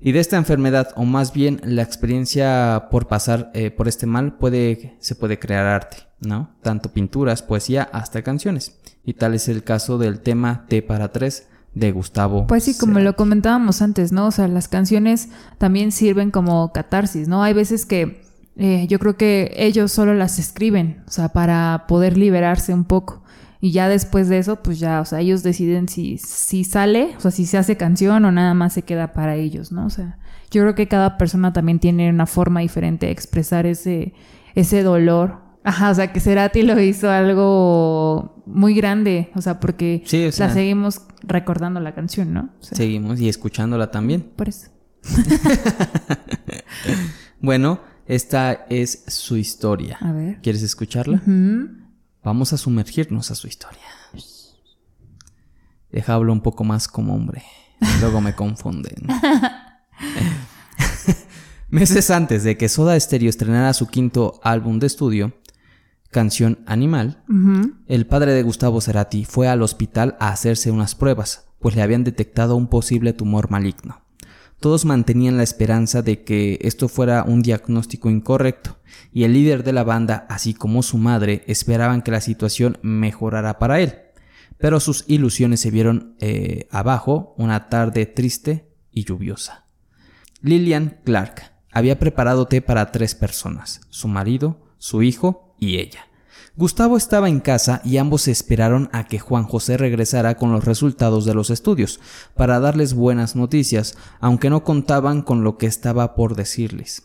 Y 0.00 0.12
de 0.12 0.20
esta 0.20 0.38
enfermedad, 0.38 0.92
o 0.96 1.04
más 1.04 1.34
bien 1.34 1.60
la 1.62 1.82
experiencia 1.82 2.88
por 2.90 3.06
pasar 3.06 3.50
eh, 3.52 3.70
por 3.70 3.88
este 3.88 4.06
mal, 4.06 4.38
puede, 4.38 4.96
se 5.00 5.14
puede 5.14 5.38
crear 5.38 5.66
arte, 5.66 5.98
¿no? 6.20 6.56
Tanto 6.62 6.94
pinturas, 6.94 7.42
poesía, 7.42 7.82
hasta 7.92 8.22
canciones. 8.22 8.78
Y 9.04 9.14
tal 9.14 9.34
es 9.34 9.48
el 9.48 9.62
caso 9.62 9.98
del 9.98 10.20
tema 10.20 10.64
T 10.66 10.80
para 10.80 11.12
tres 11.12 11.48
de 11.74 11.92
Gustavo. 11.92 12.46
Pues 12.46 12.64
sí, 12.64 12.76
como 12.76 12.98
lo 12.98 13.16
comentábamos 13.16 13.82
antes, 13.82 14.12
¿no? 14.12 14.26
O 14.26 14.30
sea, 14.30 14.48
las 14.48 14.68
canciones 14.68 15.28
también 15.58 15.92
sirven 15.92 16.30
como 16.30 16.72
catarsis, 16.72 17.28
¿no? 17.28 17.42
Hay 17.42 17.52
veces 17.52 17.86
que 17.86 18.22
eh, 18.56 18.86
yo 18.88 18.98
creo 18.98 19.16
que 19.16 19.52
ellos 19.56 19.92
solo 19.92 20.14
las 20.14 20.38
escriben, 20.38 21.02
o 21.06 21.10
sea, 21.10 21.30
para 21.30 21.84
poder 21.88 22.16
liberarse 22.16 22.74
un 22.74 22.84
poco. 22.84 23.22
Y 23.60 23.72
ya 23.72 23.88
después 23.88 24.28
de 24.28 24.38
eso, 24.38 24.62
pues 24.62 24.78
ya, 24.78 25.00
o 25.00 25.04
sea, 25.04 25.20
ellos 25.20 25.42
deciden 25.42 25.88
si, 25.88 26.16
si 26.18 26.64
sale, 26.64 27.14
o 27.16 27.20
sea, 27.20 27.30
si 27.30 27.44
se 27.44 27.58
hace 27.58 27.76
canción 27.76 28.24
o 28.24 28.32
nada 28.32 28.54
más 28.54 28.72
se 28.72 28.82
queda 28.82 29.12
para 29.12 29.36
ellos, 29.36 29.70
¿no? 29.70 29.86
O 29.86 29.90
sea, 29.90 30.18
yo 30.50 30.62
creo 30.62 30.74
que 30.74 30.88
cada 30.88 31.18
persona 31.18 31.52
también 31.52 31.78
tiene 31.78 32.08
una 32.10 32.26
forma 32.26 32.60
diferente 32.60 33.06
de 33.06 33.12
expresar 33.12 33.66
ese, 33.66 34.14
ese 34.54 34.82
dolor. 34.82 35.49
Ajá, 35.62 35.90
o 35.90 35.94
sea, 35.94 36.12
que 36.12 36.20
Cerati 36.20 36.62
lo 36.62 36.80
hizo 36.80 37.10
algo 37.10 38.42
muy 38.46 38.74
grande, 38.74 39.30
o 39.34 39.42
sea, 39.42 39.60
porque 39.60 40.02
Sí, 40.06 40.24
o 40.26 40.32
sea- 40.32 40.46
la 40.48 40.54
seguimos 40.54 41.02
recordando 41.22 41.80
la 41.80 41.94
canción, 41.94 42.32
¿no? 42.32 42.50
O 42.60 42.62
sea, 42.62 42.76
Seguimos 42.78 43.20
y 43.20 43.28
escuchándola 43.28 43.90
también. 43.90 44.22
por 44.36 44.48
eso. 44.48 44.68
Bueno, 47.42 47.80
esta 48.06 48.66
es 48.68 49.04
su 49.08 49.36
historia. 49.38 49.96
A 50.02 50.12
ver. 50.12 50.40
¿Quieres 50.42 50.62
escucharla? 50.62 51.22
Vamos 52.22 52.52
a 52.52 52.58
sumergirnos 52.58 53.30
a 53.30 53.34
su 53.34 53.46
historia. 53.46 53.80
Deja 55.90 56.14
hablo 56.14 56.32
un 56.34 56.42
poco 56.42 56.62
más 56.64 56.86
como 56.86 57.14
hombre. 57.14 57.42
Luego 58.00 58.20
me 58.20 58.34
confunden. 58.34 59.06
Meses 61.70 62.10
antes 62.10 62.44
de 62.44 62.56
que 62.58 62.68
Soda 62.68 62.98
Stereo 62.98 63.30
estrenara 63.30 63.72
su 63.72 63.86
quinto 63.86 64.38
álbum 64.42 64.78
de 64.78 64.86
estudio, 64.88 65.32
Canción 66.10 66.58
Animal, 66.66 67.22
el 67.86 68.06
padre 68.06 68.32
de 68.32 68.42
Gustavo 68.42 68.80
Cerati 68.80 69.24
fue 69.24 69.46
al 69.46 69.62
hospital 69.62 70.16
a 70.18 70.30
hacerse 70.30 70.72
unas 70.72 70.96
pruebas, 70.96 71.46
pues 71.60 71.76
le 71.76 71.82
habían 71.82 72.02
detectado 72.02 72.56
un 72.56 72.66
posible 72.66 73.12
tumor 73.12 73.48
maligno. 73.48 74.02
Todos 74.58 74.84
mantenían 74.84 75.36
la 75.36 75.44
esperanza 75.44 76.02
de 76.02 76.24
que 76.24 76.58
esto 76.62 76.88
fuera 76.88 77.22
un 77.22 77.42
diagnóstico 77.42 78.10
incorrecto, 78.10 78.78
y 79.12 79.22
el 79.22 79.34
líder 79.34 79.62
de 79.62 79.72
la 79.72 79.84
banda, 79.84 80.26
así 80.28 80.52
como 80.52 80.82
su 80.82 80.98
madre, 80.98 81.44
esperaban 81.46 82.02
que 82.02 82.10
la 82.10 82.20
situación 82.20 82.78
mejorara 82.82 83.60
para 83.60 83.80
él. 83.80 83.94
Pero 84.58 84.80
sus 84.80 85.04
ilusiones 85.06 85.60
se 85.60 85.70
vieron 85.70 86.16
eh, 86.18 86.66
abajo 86.72 87.34
una 87.38 87.68
tarde 87.68 88.04
triste 88.06 88.68
y 88.90 89.04
lluviosa. 89.04 89.64
Lillian 90.42 90.98
Clark 91.04 91.52
había 91.70 92.00
preparado 92.00 92.46
té 92.46 92.60
para 92.62 92.90
tres 92.90 93.14
personas, 93.14 93.82
su 93.90 94.08
marido, 94.08 94.58
su 94.78 95.02
hijo 95.02 95.49
y 95.60 95.76
ella. 95.78 96.00
Gustavo 96.56 96.96
estaba 96.96 97.28
en 97.28 97.40
casa 97.40 97.80
y 97.84 97.96
ambos 97.98 98.26
esperaron 98.28 98.90
a 98.92 99.04
que 99.06 99.18
Juan 99.20 99.44
José 99.44 99.76
regresara 99.76 100.36
con 100.36 100.50
los 100.52 100.64
resultados 100.64 101.24
de 101.24 101.32
los 101.34 101.48
estudios, 101.50 102.00
para 102.34 102.58
darles 102.60 102.92
buenas 102.94 103.36
noticias, 103.36 103.96
aunque 104.20 104.50
no 104.50 104.64
contaban 104.64 105.22
con 105.22 105.44
lo 105.44 105.56
que 105.58 105.66
estaba 105.66 106.14
por 106.14 106.34
decirles, 106.34 107.04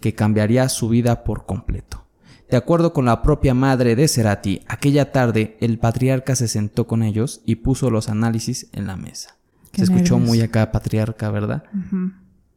que 0.00 0.14
cambiaría 0.14 0.68
su 0.68 0.88
vida 0.90 1.24
por 1.24 1.46
completo. 1.46 2.04
De 2.50 2.58
acuerdo 2.58 2.92
con 2.92 3.06
la 3.06 3.22
propia 3.22 3.54
madre 3.54 3.96
de 3.96 4.06
Cerati, 4.06 4.60
aquella 4.68 5.10
tarde 5.10 5.56
el 5.60 5.78
patriarca 5.78 6.36
se 6.36 6.46
sentó 6.46 6.86
con 6.86 7.02
ellos 7.02 7.40
y 7.46 7.56
puso 7.56 7.90
los 7.90 8.10
análisis 8.10 8.68
en 8.72 8.86
la 8.86 8.96
mesa. 8.96 9.36
Qué 9.72 9.84
se 9.84 9.92
escuchó 9.92 10.18
muy 10.20 10.40
acá 10.42 10.70
patriarca, 10.70 11.30
¿verdad? 11.30 11.64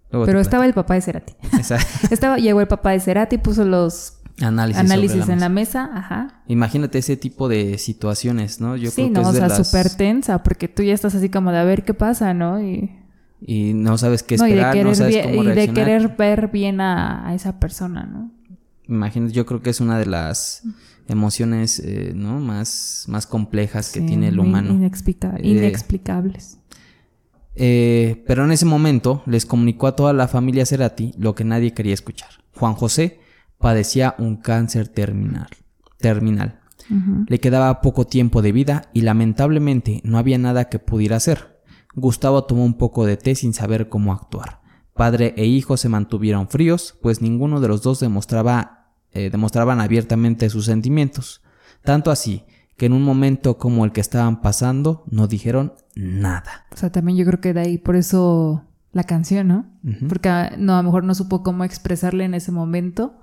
Pero 0.09 0.39
estaba 0.39 0.65
el 0.65 0.73
papá 0.73 0.93
de 0.93 1.01
Cerati. 1.01 1.33
Esa- 1.59 1.79
estaba, 2.11 2.37
llegó 2.37 2.61
el 2.61 2.67
papá 2.67 2.91
de 2.91 2.99
Cerati, 2.99 3.37
puso 3.39 3.65
los 3.65 4.16
análisis, 4.41 4.79
análisis 4.79 5.21
sobre 5.21 5.33
en 5.33 5.39
la 5.39 5.49
mesa. 5.49 5.89
ajá. 5.93 6.41
Imagínate 6.47 6.97
ese 6.99 7.17
tipo 7.17 7.47
de 7.49 7.77
situaciones, 7.77 8.59
¿no? 8.61 8.75
Yo 8.75 8.91
sí, 8.91 9.09
creo 9.11 9.13
que 9.13 9.21
es 9.21 9.27
o 9.27 9.33
sea, 9.33 9.47
las- 9.47 9.67
súper 9.67 9.89
tensa, 9.95 10.43
porque 10.43 10.67
tú 10.67 10.83
ya 10.83 10.93
estás 10.93 11.15
así 11.15 11.29
como 11.29 11.51
de 11.51 11.57
a 11.57 11.63
ver 11.63 11.83
qué 11.83 11.93
pasa, 11.93 12.33
¿no? 12.33 12.61
Y, 12.61 12.91
y 13.41 13.73
no 13.73 13.97
sabes 13.97 14.23
qué 14.23 14.37
no, 14.37 14.47
y 14.47 14.51
de 14.53 14.61
esperar, 14.61 14.85
no, 14.85 14.95
sabes 14.95 15.13
bien- 15.15 15.29
cómo 15.29 15.43
y 15.43 15.47
de 15.47 15.53
reaccionar. 15.53 15.85
querer 15.85 16.07
ver 16.17 16.47
bien 16.49 16.81
a, 16.81 17.27
a 17.27 17.33
esa 17.35 17.59
persona, 17.59 18.03
¿no? 18.05 18.31
Imagínate, 18.87 19.33
yo 19.33 19.45
creo 19.45 19.61
que 19.61 19.69
es 19.69 19.81
una 19.81 19.97
de 19.99 20.05
las 20.05 20.63
emociones, 21.09 21.79
eh, 21.79 22.13
¿no? 22.15 22.39
Más, 22.39 23.05
más 23.07 23.25
complejas 23.27 23.91
que 23.91 23.99
Sí, 24.01 24.05
tiene 24.05 24.27
el 24.29 24.39
humano. 24.39 24.71
inexplica- 24.73 25.35
Eh, 25.37 25.47
inexplicables. 25.47 26.57
Eh, 27.55 28.23
pero 28.27 28.45
en 28.45 28.51
ese 28.51 28.65
momento 28.65 29.23
les 29.25 29.45
comunicó 29.45 29.87
a 29.87 29.95
toda 29.95 30.13
la 30.13 30.27
familia 30.27 30.65
Cerati 30.65 31.13
lo 31.17 31.33
que 31.33 31.43
nadie 31.43 31.73
quería 31.73 31.93
escuchar. 31.93 32.29
Juan 32.55 32.73
José 32.75 33.19
padecía 33.59 34.15
un 34.17 34.37
cáncer 34.37 34.87
terminal. 34.87 35.47
terminal. 35.99 36.59
Le 37.27 37.39
quedaba 37.39 37.81
poco 37.81 38.07
tiempo 38.07 38.41
de 38.41 38.53
vida 38.53 38.83
y 38.93 39.01
lamentablemente 39.01 40.01
no 40.05 40.17
había 40.17 40.37
nada 40.37 40.69
que 40.69 40.79
pudiera 40.79 41.17
hacer. 41.17 41.59
Gustavo 41.95 42.45
tomó 42.45 42.63
un 42.63 42.75
poco 42.75 43.05
de 43.05 43.17
té 43.17 43.35
sin 43.35 43.53
saber 43.53 43.89
cómo 43.89 44.13
actuar. 44.13 44.61
Padre 44.93 45.33
e 45.37 45.45
hijo 45.45 45.77
se 45.77 45.89
mantuvieron 45.89 46.47
fríos, 46.47 46.97
pues 47.01 47.21
ninguno 47.21 47.59
de 47.59 47.67
los 47.67 47.81
dos 47.81 47.99
demostraba, 47.99 48.93
eh, 49.11 49.29
demostraban 49.29 49.81
abiertamente 49.81 50.49
sus 50.49 50.65
sentimientos. 50.65 51.41
Tanto 51.83 52.09
así 52.09 52.45
que 52.77 52.85
en 52.85 52.93
un 52.93 53.03
momento 53.03 53.57
como 53.57 53.83
el 53.83 53.91
que 53.91 54.01
estaban 54.01 54.41
pasando 54.41 55.03
no 55.09 55.27
dijeron 55.27 55.73
nada. 55.95 56.67
O 56.71 56.77
sea, 56.77 56.91
también 56.91 57.17
yo 57.17 57.25
creo 57.25 57.41
que 57.41 57.53
de 57.53 57.61
ahí 57.61 57.77
por 57.77 57.95
eso 57.95 58.63
la 58.93 59.03
canción, 59.03 59.47
¿no? 59.47 59.65
Porque 60.07 60.29
ah, 60.29 60.53
no, 60.57 60.73
a 60.73 60.77
lo 60.77 60.83
mejor 60.83 61.03
no 61.03 61.15
supo 61.15 61.43
cómo 61.43 61.63
expresarle 61.63 62.25
en 62.25 62.33
ese 62.33 62.51
momento 62.51 63.19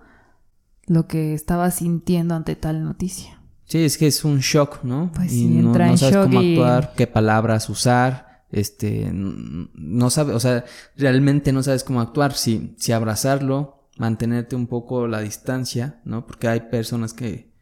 lo 0.87 1.07
que 1.07 1.35
estaba 1.35 1.71
sintiendo 1.71 2.35
ante 2.35 2.57
tal 2.57 2.83
noticia. 2.85 3.41
Sí, 3.65 3.79
es 3.85 3.97
que 3.97 4.07
es 4.07 4.25
un 4.25 4.39
shock, 4.41 4.85
¿no? 4.85 5.11
Pues 5.15 5.33
y 5.33 5.41
sí, 5.41 5.47
no, 5.49 5.69
entra 5.69 5.87
no 5.87 5.97
sabes 5.97 6.15
shock 6.15 6.25
cómo 6.25 6.43
y- 6.43 6.53
actuar, 6.55 6.93
qué 6.97 7.07
palabras 7.07 7.69
usar, 7.71 8.45
este, 8.51 9.11
no 9.13 10.11
sabes, 10.11 10.35
o 10.37 10.41
sea, 10.41 10.65
realmente 10.97 11.53
no 11.53 11.63
sabes 11.63 11.83
cómo 11.85 12.01
actuar, 12.01 12.35
si, 12.35 12.75
si 12.79 12.93
abrazarlo, 12.93 13.89
mantenerte 13.97 14.55
un 14.57 14.67
poco 14.67 15.07
la 15.09 15.21
distancia, 15.21 16.01
¿no? 16.05 16.27
Porque 16.27 16.49
hay 16.49 16.61
personas 16.71 17.15
que, 17.15 17.53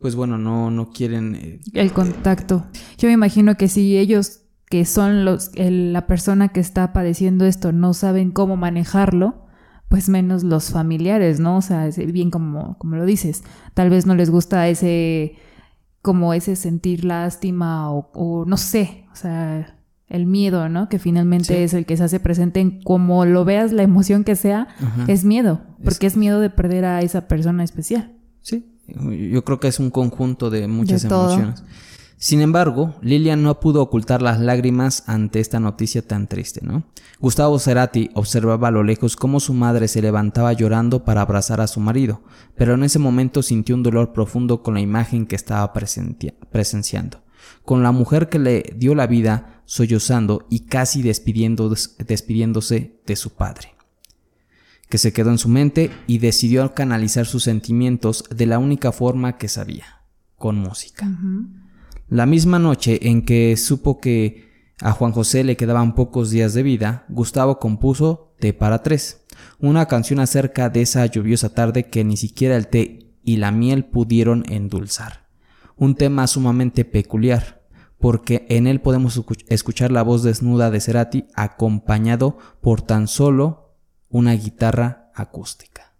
pues 0.00 0.14
bueno, 0.14 0.36
no, 0.38 0.70
no 0.70 0.90
quieren, 0.90 1.34
eh, 1.36 1.60
El 1.74 1.92
contacto. 1.92 2.66
Yo 2.98 3.08
me 3.08 3.14
imagino 3.14 3.56
que 3.56 3.68
si 3.68 3.96
ellos, 3.96 4.40
que 4.68 4.84
son 4.84 5.24
los, 5.24 5.50
el- 5.54 5.92
la 5.92 6.06
persona 6.06 6.48
que 6.48 6.60
está 6.60 6.92
padeciendo 6.92 7.44
esto, 7.44 7.72
no 7.72 7.94
saben 7.94 8.30
cómo 8.32 8.56
manejarlo, 8.56 9.41
pues 9.92 10.08
menos 10.08 10.42
los 10.42 10.70
familiares, 10.70 11.38
¿no? 11.38 11.58
O 11.58 11.60
sea, 11.60 11.86
bien 12.06 12.30
como, 12.30 12.78
como 12.78 12.96
lo 12.96 13.04
dices. 13.04 13.44
Tal 13.74 13.90
vez 13.90 14.06
no 14.06 14.14
les 14.14 14.30
gusta 14.30 14.66
ese, 14.68 15.34
como 16.00 16.32
ese 16.32 16.56
sentir 16.56 17.04
lástima 17.04 17.90
o, 17.92 18.10
o 18.14 18.46
no 18.46 18.56
sé, 18.56 19.04
o 19.12 19.16
sea, 19.16 19.76
el 20.08 20.24
miedo, 20.24 20.70
¿no? 20.70 20.88
Que 20.88 20.98
finalmente 20.98 21.54
Sí. 21.56 21.62
es 21.62 21.74
el 21.74 21.84
que 21.84 21.98
se 21.98 22.04
hace 22.04 22.20
presente 22.20 22.60
en 22.60 22.82
como 22.82 23.26
lo 23.26 23.44
veas, 23.44 23.70
la 23.72 23.82
emoción 23.82 24.24
que 24.24 24.34
sea, 24.34 24.68
Ajá. 24.80 25.04
es 25.08 25.24
miedo, 25.24 25.60
porque 25.84 26.06
es 26.06 26.16
miedo 26.16 26.40
de 26.40 26.48
perder 26.48 26.86
a 26.86 27.02
esa 27.02 27.28
persona 27.28 27.62
especial. 27.62 28.12
Sí, 28.40 28.64
yo 29.30 29.44
creo 29.44 29.60
que 29.60 29.68
es 29.68 29.78
un 29.78 29.90
conjunto 29.90 30.48
de 30.48 30.68
muchas 30.68 31.02
De 31.02 31.10
todo. 31.10 31.36
Sin 32.22 32.40
embargo, 32.40 32.94
Lilian 33.02 33.42
no 33.42 33.58
pudo 33.58 33.82
ocultar 33.82 34.22
las 34.22 34.38
lágrimas 34.38 35.02
ante 35.08 35.40
esta 35.40 35.58
noticia 35.58 36.06
tan 36.06 36.28
triste, 36.28 36.60
¿no? 36.62 36.84
Gustavo 37.18 37.58
Cerati 37.58 38.10
observaba 38.14 38.68
a 38.68 38.70
lo 38.70 38.84
lejos 38.84 39.16
cómo 39.16 39.40
su 39.40 39.54
madre 39.54 39.88
se 39.88 40.00
levantaba 40.02 40.52
llorando 40.52 41.04
para 41.04 41.22
abrazar 41.22 41.60
a 41.60 41.66
su 41.66 41.80
marido, 41.80 42.22
pero 42.54 42.74
en 42.74 42.84
ese 42.84 43.00
momento 43.00 43.42
sintió 43.42 43.74
un 43.74 43.82
dolor 43.82 44.12
profundo 44.12 44.62
con 44.62 44.74
la 44.74 44.80
imagen 44.80 45.26
que 45.26 45.34
estaba 45.34 45.72
presenciando. 45.72 47.24
con 47.64 47.82
la 47.82 47.90
mujer 47.90 48.28
que 48.28 48.38
le 48.38 48.72
dio 48.76 48.94
la 48.94 49.08
vida 49.08 49.64
sollozando 49.64 50.46
y 50.48 50.60
casi 50.66 51.02
despidiéndose 51.02 53.00
de 53.04 53.16
su 53.16 53.30
padre, 53.30 53.74
que 54.88 54.98
se 54.98 55.12
quedó 55.12 55.30
en 55.30 55.38
su 55.38 55.48
mente 55.48 55.90
y 56.06 56.18
decidió 56.18 56.72
canalizar 56.72 57.26
sus 57.26 57.42
sentimientos 57.42 58.22
de 58.30 58.46
la 58.46 58.60
única 58.60 58.92
forma 58.92 59.38
que 59.38 59.48
sabía, 59.48 60.04
con 60.36 60.54
música. 60.54 61.08
La 62.12 62.26
misma 62.26 62.58
noche 62.58 63.08
en 63.08 63.24
que 63.24 63.56
supo 63.56 63.98
que 63.98 64.52
a 64.82 64.92
Juan 64.92 65.12
José 65.12 65.44
le 65.44 65.56
quedaban 65.56 65.94
pocos 65.94 66.28
días 66.28 66.52
de 66.52 66.62
vida, 66.62 67.06
Gustavo 67.08 67.58
compuso 67.58 68.34
Té 68.38 68.52
para 68.52 68.82
tres, 68.82 69.24
una 69.58 69.86
canción 69.86 70.20
acerca 70.20 70.68
de 70.68 70.82
esa 70.82 71.06
lluviosa 71.06 71.54
tarde 71.54 71.88
que 71.88 72.04
ni 72.04 72.18
siquiera 72.18 72.58
el 72.58 72.68
té 72.68 73.14
y 73.24 73.38
la 73.38 73.50
miel 73.50 73.86
pudieron 73.86 74.44
endulzar. 74.50 75.26
Un 75.74 75.94
tema 75.94 76.26
sumamente 76.26 76.84
peculiar, 76.84 77.62
porque 77.98 78.44
en 78.50 78.66
él 78.66 78.82
podemos 78.82 79.18
escuchar 79.48 79.90
la 79.90 80.02
voz 80.02 80.22
desnuda 80.22 80.70
de 80.70 80.82
Cerati 80.82 81.24
acompañado 81.34 82.36
por 82.60 82.82
tan 82.82 83.08
solo 83.08 83.74
una 84.10 84.34
guitarra 84.34 85.10
acústica. 85.14 85.94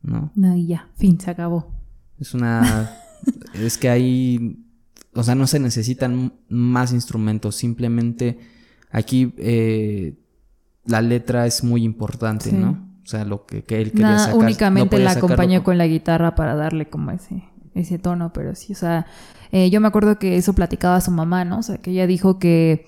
¿No? 0.00 0.32
No, 0.36 0.56
y 0.56 0.68
ya, 0.68 0.88
fin, 0.96 1.20
se 1.20 1.30
acabó. 1.30 1.70
Es 2.18 2.32
una... 2.32 2.98
es 3.52 3.76
que 3.76 3.90
hay 3.90 4.63
o 5.14 5.22
sea, 5.22 5.34
no 5.34 5.46
se 5.46 5.58
necesitan 5.58 6.32
más 6.48 6.92
instrumentos, 6.92 7.56
simplemente 7.56 8.38
aquí 8.90 9.34
eh, 9.38 10.14
la 10.84 11.00
letra 11.00 11.46
es 11.46 11.64
muy 11.64 11.84
importante, 11.84 12.52
¿no? 12.52 12.88
O 13.02 13.06
sea, 13.06 13.24
lo 13.24 13.44
que, 13.46 13.64
él 13.68 13.92
quería 13.92 14.18
sacar. 14.18 14.36
Únicamente 14.36 14.98
la 14.98 15.12
acompañó 15.12 15.62
con... 15.62 15.78
la 15.78 15.86
guitarra 15.86 16.34
para 16.34 16.54
darle 16.54 16.88
como 16.88 17.10
ese, 17.10 17.44
ese 17.74 17.98
tono, 17.98 18.32
pero 18.32 18.54
sí, 18.54 18.72
o 18.72 18.76
sea, 18.76 19.06
eh, 19.52 19.70
yo 19.70 19.80
me 19.80 19.88
acuerdo 19.88 20.18
que 20.18 20.36
eso 20.36 20.52
platicaba 20.54 21.00
su 21.00 21.10
mamá, 21.10 21.44
¿no? 21.44 21.58
O 21.58 21.62
sea, 21.62 21.78
que 21.78 21.90
ella 21.90 22.06
dijo 22.06 22.38
que... 22.38 22.86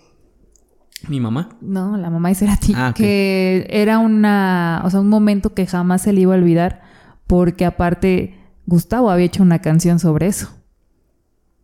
¿Mi 1.09 1.21
mamá? 1.21 1.51
No, 1.61 1.97
la 1.99 2.09
mamá 2.09 2.31
de 2.31 2.35
Serati. 2.35 2.73
Ah, 2.75 2.93
Que 2.97 3.67
era 3.69 3.99
una, 3.99 4.83
o 4.85 4.91
sea, 4.91 5.01
un 5.01 5.11
momento 5.11 5.53
que 5.53 5.67
jamás 5.67 6.03
se 6.03 6.13
le 6.13 6.23
iba 6.23 6.35
a 6.35 6.39
olvidar 6.39 6.83
porque 7.27 7.65
aparte 7.65 8.39
Gustavo 8.67 9.11
había 9.11 9.27
hecho 9.27 9.43
una 9.43 9.61
canción 9.61 9.99
sobre 9.99 10.27
eso. 10.27 10.49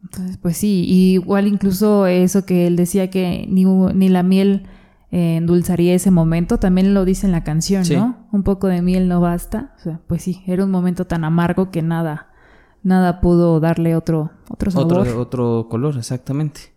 Entonces, 0.02 0.36
pues 0.36 0.56
sí, 0.56 0.84
igual 0.86 1.46
incluso 1.46 2.06
eso 2.06 2.44
que 2.44 2.66
él 2.66 2.76
decía 2.76 3.08
que 3.08 3.46
ni, 3.48 3.64
ni 3.64 4.08
la 4.08 4.22
miel 4.22 4.66
eh, 5.12 5.36
endulzaría 5.36 5.94
ese 5.94 6.10
momento, 6.10 6.58
también 6.58 6.94
lo 6.94 7.04
dice 7.04 7.26
en 7.26 7.32
la 7.32 7.44
canción, 7.44 7.84
¿no? 7.90 8.26
Un 8.32 8.42
poco 8.42 8.66
de 8.66 8.82
miel 8.82 9.08
no 9.08 9.20
basta. 9.20 9.74
O 9.78 9.82
sea, 9.82 10.00
pues 10.06 10.22
sí, 10.22 10.42
era 10.46 10.64
un 10.64 10.70
momento 10.70 11.06
tan 11.06 11.24
amargo 11.24 11.70
que 11.70 11.82
nada, 11.82 12.30
nada 12.82 13.20
pudo 13.20 13.60
darle 13.60 13.94
otro, 13.94 14.32
otro 14.48 14.70
sabor. 14.70 15.00
Otro, 15.00 15.20
otro 15.20 15.66
color, 15.70 15.96
exactamente. 15.98 16.72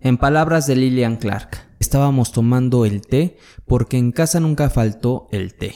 En 0.00 0.16
palabras 0.16 0.66
de 0.66 0.76
Lillian 0.76 1.16
Clark, 1.16 1.58
estábamos 1.78 2.32
tomando 2.32 2.84
el 2.84 3.02
té 3.02 3.36
porque 3.66 3.98
en 3.98 4.12
casa 4.12 4.40
nunca 4.40 4.70
faltó 4.70 5.28
el 5.30 5.54
té, 5.54 5.74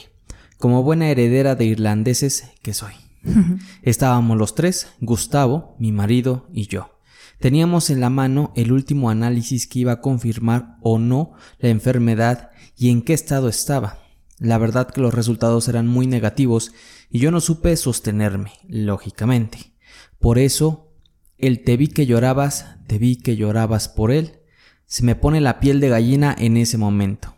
como 0.57 0.83
buena 0.83 1.09
heredera 1.09 1.55
de 1.55 1.65
irlandeses 1.65 2.51
que 2.61 2.73
soy. 2.73 2.93
Estábamos 3.81 4.37
los 4.37 4.55
tres, 4.55 4.87
Gustavo, 4.99 5.75
mi 5.79 5.91
marido 5.91 6.47
y 6.51 6.67
yo. 6.67 6.97
Teníamos 7.39 7.89
en 7.89 7.99
la 7.99 8.09
mano 8.09 8.51
el 8.55 8.71
último 8.71 9.09
análisis 9.09 9.67
que 9.67 9.79
iba 9.79 9.91
a 9.91 10.01
confirmar 10.01 10.77
o 10.81 10.97
no 10.97 11.33
la 11.59 11.69
enfermedad 11.69 12.49
y 12.75 12.89
en 12.89 13.01
qué 13.01 13.13
estado 13.13 13.47
estaba. 13.47 13.99
La 14.39 14.57
verdad 14.57 14.89
que 14.89 15.01
los 15.01 15.13
resultados 15.13 15.67
eran 15.67 15.87
muy 15.87 16.07
negativos 16.07 16.71
y 17.09 17.19
yo 17.19 17.31
no 17.31 17.39
supe 17.39 17.75
sostenerme, 17.75 18.53
lógicamente. 18.67 19.73
Por 20.19 20.39
eso, 20.39 20.93
el 21.37 21.63
te 21.63 21.77
vi 21.77 21.87
que 21.87 22.05
llorabas, 22.05 22.77
te 22.87 22.97
vi 22.97 23.17
que 23.17 23.35
llorabas 23.35 23.87
por 23.87 24.11
él, 24.11 24.39
se 24.85 25.03
me 25.03 25.15
pone 25.15 25.41
la 25.41 25.59
piel 25.59 25.79
de 25.79 25.89
gallina 25.89 26.35
en 26.37 26.57
ese 26.57 26.77
momento. 26.77 27.35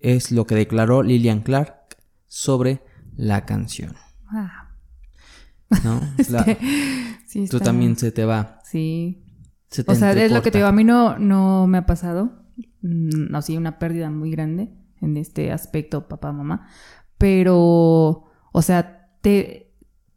Es 0.00 0.32
lo 0.32 0.46
que 0.46 0.54
declaró 0.54 1.02
Lillian 1.02 1.40
Clark 1.40 1.96
sobre 2.26 2.82
la 3.16 3.46
canción. 3.46 3.94
¿No? 5.84 6.00
Tú 7.50 7.60
también 7.60 7.96
se 7.96 8.12
te 8.12 8.24
va. 8.24 8.60
Sí. 8.64 9.24
o 9.86 9.94
sea, 9.94 10.12
es 10.12 10.32
lo 10.32 10.42
que 10.42 10.50
te 10.50 10.58
digo, 10.58 10.68
a 10.68 10.72
mí 10.72 10.84
no, 10.84 11.18
no 11.18 11.66
me 11.66 11.78
ha 11.78 11.86
pasado. 11.86 12.32
No, 12.82 13.38
mm, 13.38 13.42
sí, 13.42 13.56
una 13.56 13.78
pérdida 13.78 14.10
muy 14.10 14.30
grande 14.30 14.70
en 15.00 15.16
este 15.16 15.52
aspecto, 15.52 16.08
papá, 16.08 16.32
mamá. 16.32 16.68
Pero, 17.18 18.24
o 18.52 18.62
sea, 18.62 19.10
te, 19.20 19.74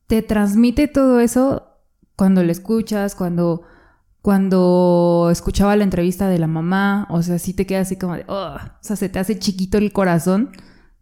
te 0.07 0.21
transmite 0.21 0.87
todo 0.87 1.19
eso 1.19 1.79
cuando 2.15 2.43
lo 2.43 2.51
escuchas, 2.51 3.15
cuando, 3.15 3.63
cuando 4.21 5.29
escuchaba 5.31 5.75
la 5.75 5.83
entrevista 5.83 6.27
de 6.29 6.39
la 6.39 6.47
mamá. 6.47 7.07
O 7.09 7.21
sea, 7.21 7.39
sí 7.39 7.53
te 7.53 7.65
queda 7.65 7.81
así 7.81 7.97
como 7.97 8.15
de, 8.15 8.25
oh", 8.27 8.55
o 8.55 8.59
sea, 8.81 8.95
se 8.95 9.09
te 9.09 9.19
hace 9.19 9.37
chiquito 9.37 9.77
el 9.77 9.91
corazón 9.91 10.51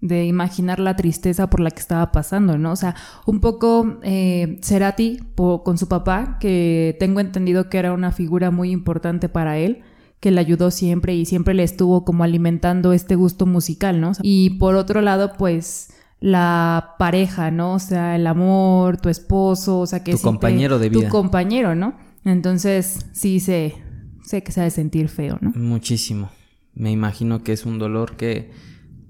de 0.01 0.25
imaginar 0.25 0.79
la 0.79 0.95
tristeza 0.95 1.49
por 1.49 1.59
la 1.59 1.69
que 1.69 1.79
estaba 1.79 2.11
pasando, 2.11 2.57
¿no? 2.57 2.71
O 2.71 2.75
sea, 2.75 2.95
un 3.27 3.39
poco 3.39 3.99
eh, 4.01 4.59
Cerati 4.63 5.19
con 5.35 5.77
su 5.77 5.87
papá, 5.87 6.37
que 6.39 6.97
tengo 6.99 7.19
entendido 7.19 7.69
que 7.69 7.77
era 7.77 7.93
una 7.93 8.11
figura 8.11 8.49
muy 8.49 8.71
importante 8.71 9.29
para 9.29 9.59
él, 9.59 9.83
que 10.19 10.31
le 10.31 10.39
ayudó 10.39 10.71
siempre 10.71 11.15
y 11.15 11.25
siempre 11.25 11.53
le 11.53 11.63
estuvo 11.63 12.03
como 12.03 12.23
alimentando 12.23 12.93
este 12.93 13.15
gusto 13.15 13.45
musical, 13.45 14.01
¿no? 14.01 14.11
Y 14.23 14.51
por 14.51 14.75
otro 14.75 15.01
lado, 15.01 15.33
pues 15.37 15.93
la 16.19 16.95
pareja, 16.97 17.51
¿no? 17.51 17.75
O 17.75 17.79
sea, 17.79 18.15
el 18.15 18.25
amor, 18.25 18.97
tu 18.97 19.09
esposo, 19.09 19.79
o 19.79 19.87
sea, 19.87 20.03
que... 20.03 20.13
Tu 20.13 20.19
compañero 20.19 20.79
de 20.79 20.89
vida. 20.89 21.03
Tu 21.03 21.09
compañero, 21.09 21.75
¿no? 21.75 21.95
Entonces, 22.25 23.07
sí 23.13 23.39
sé, 23.39 23.75
sé 24.23 24.43
que 24.43 24.51
se 24.51 24.61
ha 24.61 24.63
de 24.63 24.71
sentir 24.71 25.09
feo, 25.09 25.37
¿no? 25.41 25.51
Muchísimo. 25.55 26.29
Me 26.73 26.91
imagino 26.91 27.43
que 27.43 27.53
es 27.53 27.65
un 27.65 27.79
dolor 27.79 28.15
que 28.15 28.51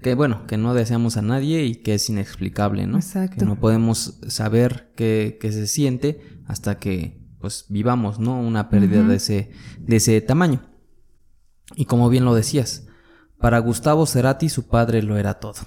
que 0.02 0.14
bueno, 0.14 0.46
que 0.46 0.56
no 0.56 0.74
deseamos 0.74 1.16
a 1.16 1.22
nadie 1.22 1.64
y 1.64 1.76
que 1.76 1.94
es 1.94 2.08
inexplicable, 2.08 2.86
¿no? 2.86 2.98
Exacto. 2.98 3.38
Que 3.38 3.44
no 3.46 3.58
podemos 3.58 4.18
saber 4.28 4.92
qué, 4.96 5.38
se 5.40 5.66
siente 5.66 6.20
hasta 6.46 6.78
que 6.78 7.22
pues 7.40 7.66
vivamos, 7.68 8.20
¿no? 8.20 8.40
Una 8.40 8.68
pérdida 8.68 9.02
de, 9.02 9.16
ese, 9.16 9.50
de 9.78 9.96
ese 9.96 10.20
tamaño. 10.20 10.62
Y 11.74 11.86
como 11.86 12.08
bien 12.08 12.24
lo 12.24 12.34
decías, 12.34 12.86
para 13.40 13.58
Gustavo 13.58 14.06
Cerati 14.06 14.48
su 14.48 14.68
padre 14.68 15.02
lo 15.02 15.16
era 15.16 15.34
todo. 15.34 15.60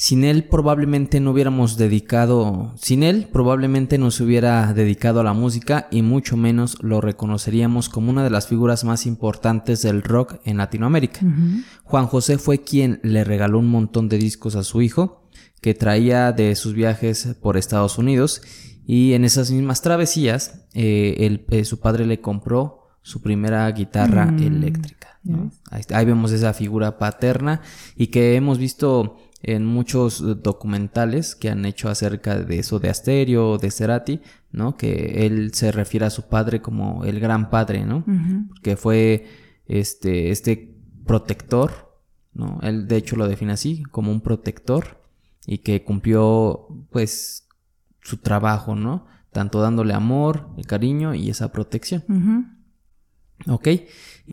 Sin 0.00 0.22
él 0.22 0.44
probablemente 0.44 1.18
no 1.18 1.32
hubiéramos 1.32 1.76
dedicado, 1.76 2.72
sin 2.76 3.02
él 3.02 3.28
probablemente 3.32 3.98
no 3.98 4.12
se 4.12 4.22
hubiera 4.22 4.72
dedicado 4.72 5.18
a 5.18 5.24
la 5.24 5.32
música 5.32 5.88
y 5.90 6.02
mucho 6.02 6.36
menos 6.36 6.78
lo 6.80 7.00
reconoceríamos 7.00 7.88
como 7.88 8.10
una 8.10 8.22
de 8.22 8.30
las 8.30 8.46
figuras 8.46 8.84
más 8.84 9.06
importantes 9.06 9.82
del 9.82 10.04
rock 10.04 10.36
en 10.44 10.58
Latinoamérica. 10.58 11.18
Juan 11.82 12.06
José 12.06 12.38
fue 12.38 12.62
quien 12.62 13.00
le 13.02 13.24
regaló 13.24 13.58
un 13.58 13.72
montón 13.72 14.08
de 14.08 14.18
discos 14.18 14.54
a 14.54 14.62
su 14.62 14.82
hijo, 14.82 15.24
que 15.60 15.74
traía 15.74 16.30
de 16.30 16.54
sus 16.54 16.74
viajes 16.74 17.34
por 17.42 17.56
Estados 17.56 17.98
Unidos 17.98 18.40
y 18.86 19.14
en 19.14 19.24
esas 19.24 19.50
mismas 19.50 19.82
travesías 19.82 20.64
eh, 20.74 21.44
eh, 21.50 21.64
su 21.64 21.80
padre 21.80 22.06
le 22.06 22.20
compró 22.20 22.86
su 23.02 23.20
primera 23.20 23.68
guitarra 23.72 24.26
mm, 24.26 24.42
eléctrica. 24.44 25.18
ahí 25.70 26.04
vemos 26.04 26.30
esa 26.30 26.52
figura 26.52 26.98
paterna 26.98 27.62
y 27.96 28.06
que 28.08 28.36
hemos 28.36 28.58
visto 28.58 29.16
en 29.42 29.64
muchos 29.64 30.20
eh, 30.20 30.34
documentales 30.34 31.34
que 31.34 31.50
han 31.50 31.64
hecho 31.64 31.88
acerca 31.88 32.38
de 32.38 32.58
eso 32.58 32.78
de 32.78 32.90
Asterio 32.90 33.50
o 33.50 33.58
de 33.58 33.70
Cerati, 33.70 34.20
¿no? 34.50 34.76
Que 34.76 35.26
él 35.26 35.52
se 35.54 35.72
refiere 35.72 36.06
a 36.06 36.10
su 36.10 36.28
padre 36.28 36.60
como 36.60 37.04
el 37.04 37.20
gran 37.20 37.50
padre, 37.50 37.84
¿no? 37.84 38.04
Que 38.62 38.76
fue 38.76 39.26
este, 39.66 40.30
este 40.30 40.76
protector, 41.06 42.00
¿no? 42.34 42.58
Él 42.62 42.88
de 42.88 42.96
hecho 42.96 43.16
lo 43.16 43.28
define 43.28 43.52
así, 43.52 43.82
como 43.84 44.10
un 44.10 44.20
protector 44.20 45.02
y 45.46 45.58
que 45.58 45.84
cumplió 45.84 46.66
pues 46.90 47.46
su 48.02 48.18
trabajo, 48.18 48.74
¿no? 48.74 49.06
Tanto 49.32 49.60
dándole 49.60 49.94
amor, 49.94 50.48
el 50.56 50.66
cariño 50.66 51.14
y 51.14 51.30
esa 51.30 51.52
protección. 51.52 52.57
¿Ok? 53.46 53.68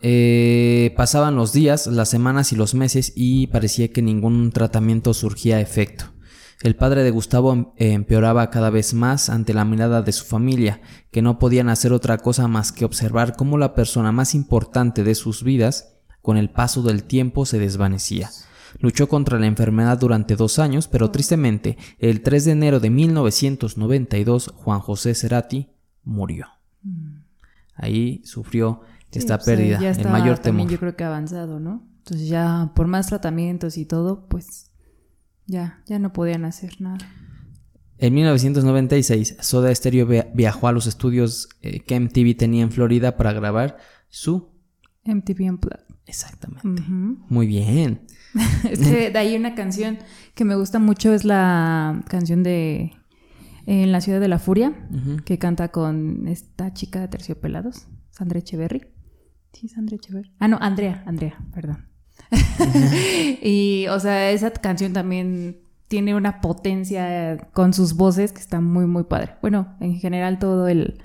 Eh, 0.02 0.92
pasaban 0.96 1.36
los 1.36 1.52
días, 1.52 1.86
las 1.86 2.10
semanas 2.10 2.52
y 2.52 2.56
los 2.56 2.74
meses 2.74 3.12
y 3.16 3.46
parecía 3.46 3.88
que 3.88 4.02
ningún 4.02 4.52
tratamiento 4.52 5.14
surgía 5.14 5.56
a 5.56 5.60
efecto. 5.60 6.12
El 6.62 6.74
padre 6.74 7.02
de 7.02 7.10
Gustavo 7.10 7.52
em, 7.52 7.66
empeoraba 7.76 8.50
cada 8.50 8.70
vez 8.70 8.94
más 8.94 9.28
ante 9.28 9.54
la 9.54 9.64
mirada 9.64 10.02
de 10.02 10.12
su 10.12 10.24
familia, 10.24 10.80
que 11.10 11.22
no 11.22 11.38
podían 11.38 11.68
hacer 11.68 11.92
otra 11.92 12.18
cosa 12.18 12.48
más 12.48 12.72
que 12.72 12.84
observar 12.84 13.36
cómo 13.36 13.58
la 13.58 13.74
persona 13.74 14.10
más 14.12 14.34
importante 14.34 15.04
de 15.04 15.14
sus 15.14 15.42
vidas, 15.42 15.96
con 16.22 16.36
el 16.36 16.50
paso 16.50 16.82
del 16.82 17.04
tiempo, 17.04 17.46
se 17.46 17.58
desvanecía. 17.58 18.30
Luchó 18.80 19.08
contra 19.08 19.38
la 19.38 19.46
enfermedad 19.46 19.98
durante 19.98 20.36
dos 20.36 20.58
años, 20.58 20.88
pero 20.88 21.10
tristemente, 21.10 21.78
el 21.98 22.22
3 22.22 22.46
de 22.46 22.52
enero 22.52 22.80
de 22.80 22.90
1992, 22.90 24.52
Juan 24.56 24.80
José 24.80 25.14
Cerati 25.14 25.68
murió. 26.04 26.48
Mm. 26.82 27.18
Ahí 27.74 28.22
sufrió 28.24 28.80
esta 29.12 29.38
pérdida, 29.38 29.80
ya 29.80 29.90
el 29.90 30.08
mayor 30.08 30.38
también 30.38 30.68
yo 30.68 30.78
creo 30.78 30.96
que 30.96 31.04
avanzado, 31.04 31.58
¿no? 31.58 31.88
Entonces 31.98 32.28
ya 32.28 32.72
por 32.74 32.86
más 32.86 33.08
tratamientos 33.08 33.78
y 33.78 33.84
todo, 33.84 34.28
pues 34.28 34.70
ya, 35.46 35.82
ya 35.86 35.98
no 35.98 36.12
podían 36.12 36.44
hacer 36.44 36.80
nada. 36.80 36.98
En 37.98 38.12
1996, 38.14 39.38
Soda 39.40 39.74
Stereo 39.74 40.06
viajó 40.34 40.68
a 40.68 40.72
los 40.72 40.86
estudios 40.86 41.48
eh, 41.62 41.80
que 41.80 41.98
MTV 41.98 42.36
tenía 42.36 42.62
en 42.62 42.70
Florida 42.70 43.16
para 43.16 43.32
grabar 43.32 43.78
su 44.08 44.50
MTV 45.04 45.50
Unplugged. 45.50 45.86
Exactamente. 46.06 46.82
Muy 47.28 47.46
bien. 47.46 48.02
es 48.70 48.80
que 48.80 49.10
de 49.10 49.18
ahí 49.18 49.34
una 49.34 49.54
canción 49.54 49.98
que 50.34 50.44
me 50.44 50.54
gusta 50.54 50.78
mucho 50.78 51.12
es 51.12 51.24
la 51.24 52.04
canción 52.08 52.42
de 52.42 52.92
En 53.66 53.92
la 53.92 54.00
ciudad 54.00 54.20
de 54.20 54.28
la 54.28 54.38
furia, 54.38 54.74
que 55.24 55.38
canta 55.38 55.68
con 55.68 56.28
esta 56.28 56.72
chica 56.72 57.00
de 57.00 57.08
Terciopelados, 57.08 57.86
Sandra 58.10 58.38
Echeverry. 58.38 58.95
Sí, 59.58 59.68
Sandra 59.68 59.96
Echeverry. 59.96 60.30
Ah, 60.38 60.48
no, 60.48 60.58
Andrea, 60.60 61.02
Andrea, 61.06 61.38
perdón. 61.54 61.86
y, 63.42 63.86
o 63.88 63.98
sea, 63.98 64.30
esa 64.30 64.50
canción 64.50 64.92
también 64.92 65.60
tiene 65.88 66.14
una 66.14 66.42
potencia 66.42 67.48
con 67.54 67.72
sus 67.72 67.94
voces 67.94 68.32
que 68.32 68.40
está 68.40 68.60
muy, 68.60 68.84
muy 68.84 69.04
padre. 69.04 69.36
Bueno, 69.40 69.74
en 69.80 69.98
general 69.98 70.38
todo 70.38 70.68
el, 70.68 70.98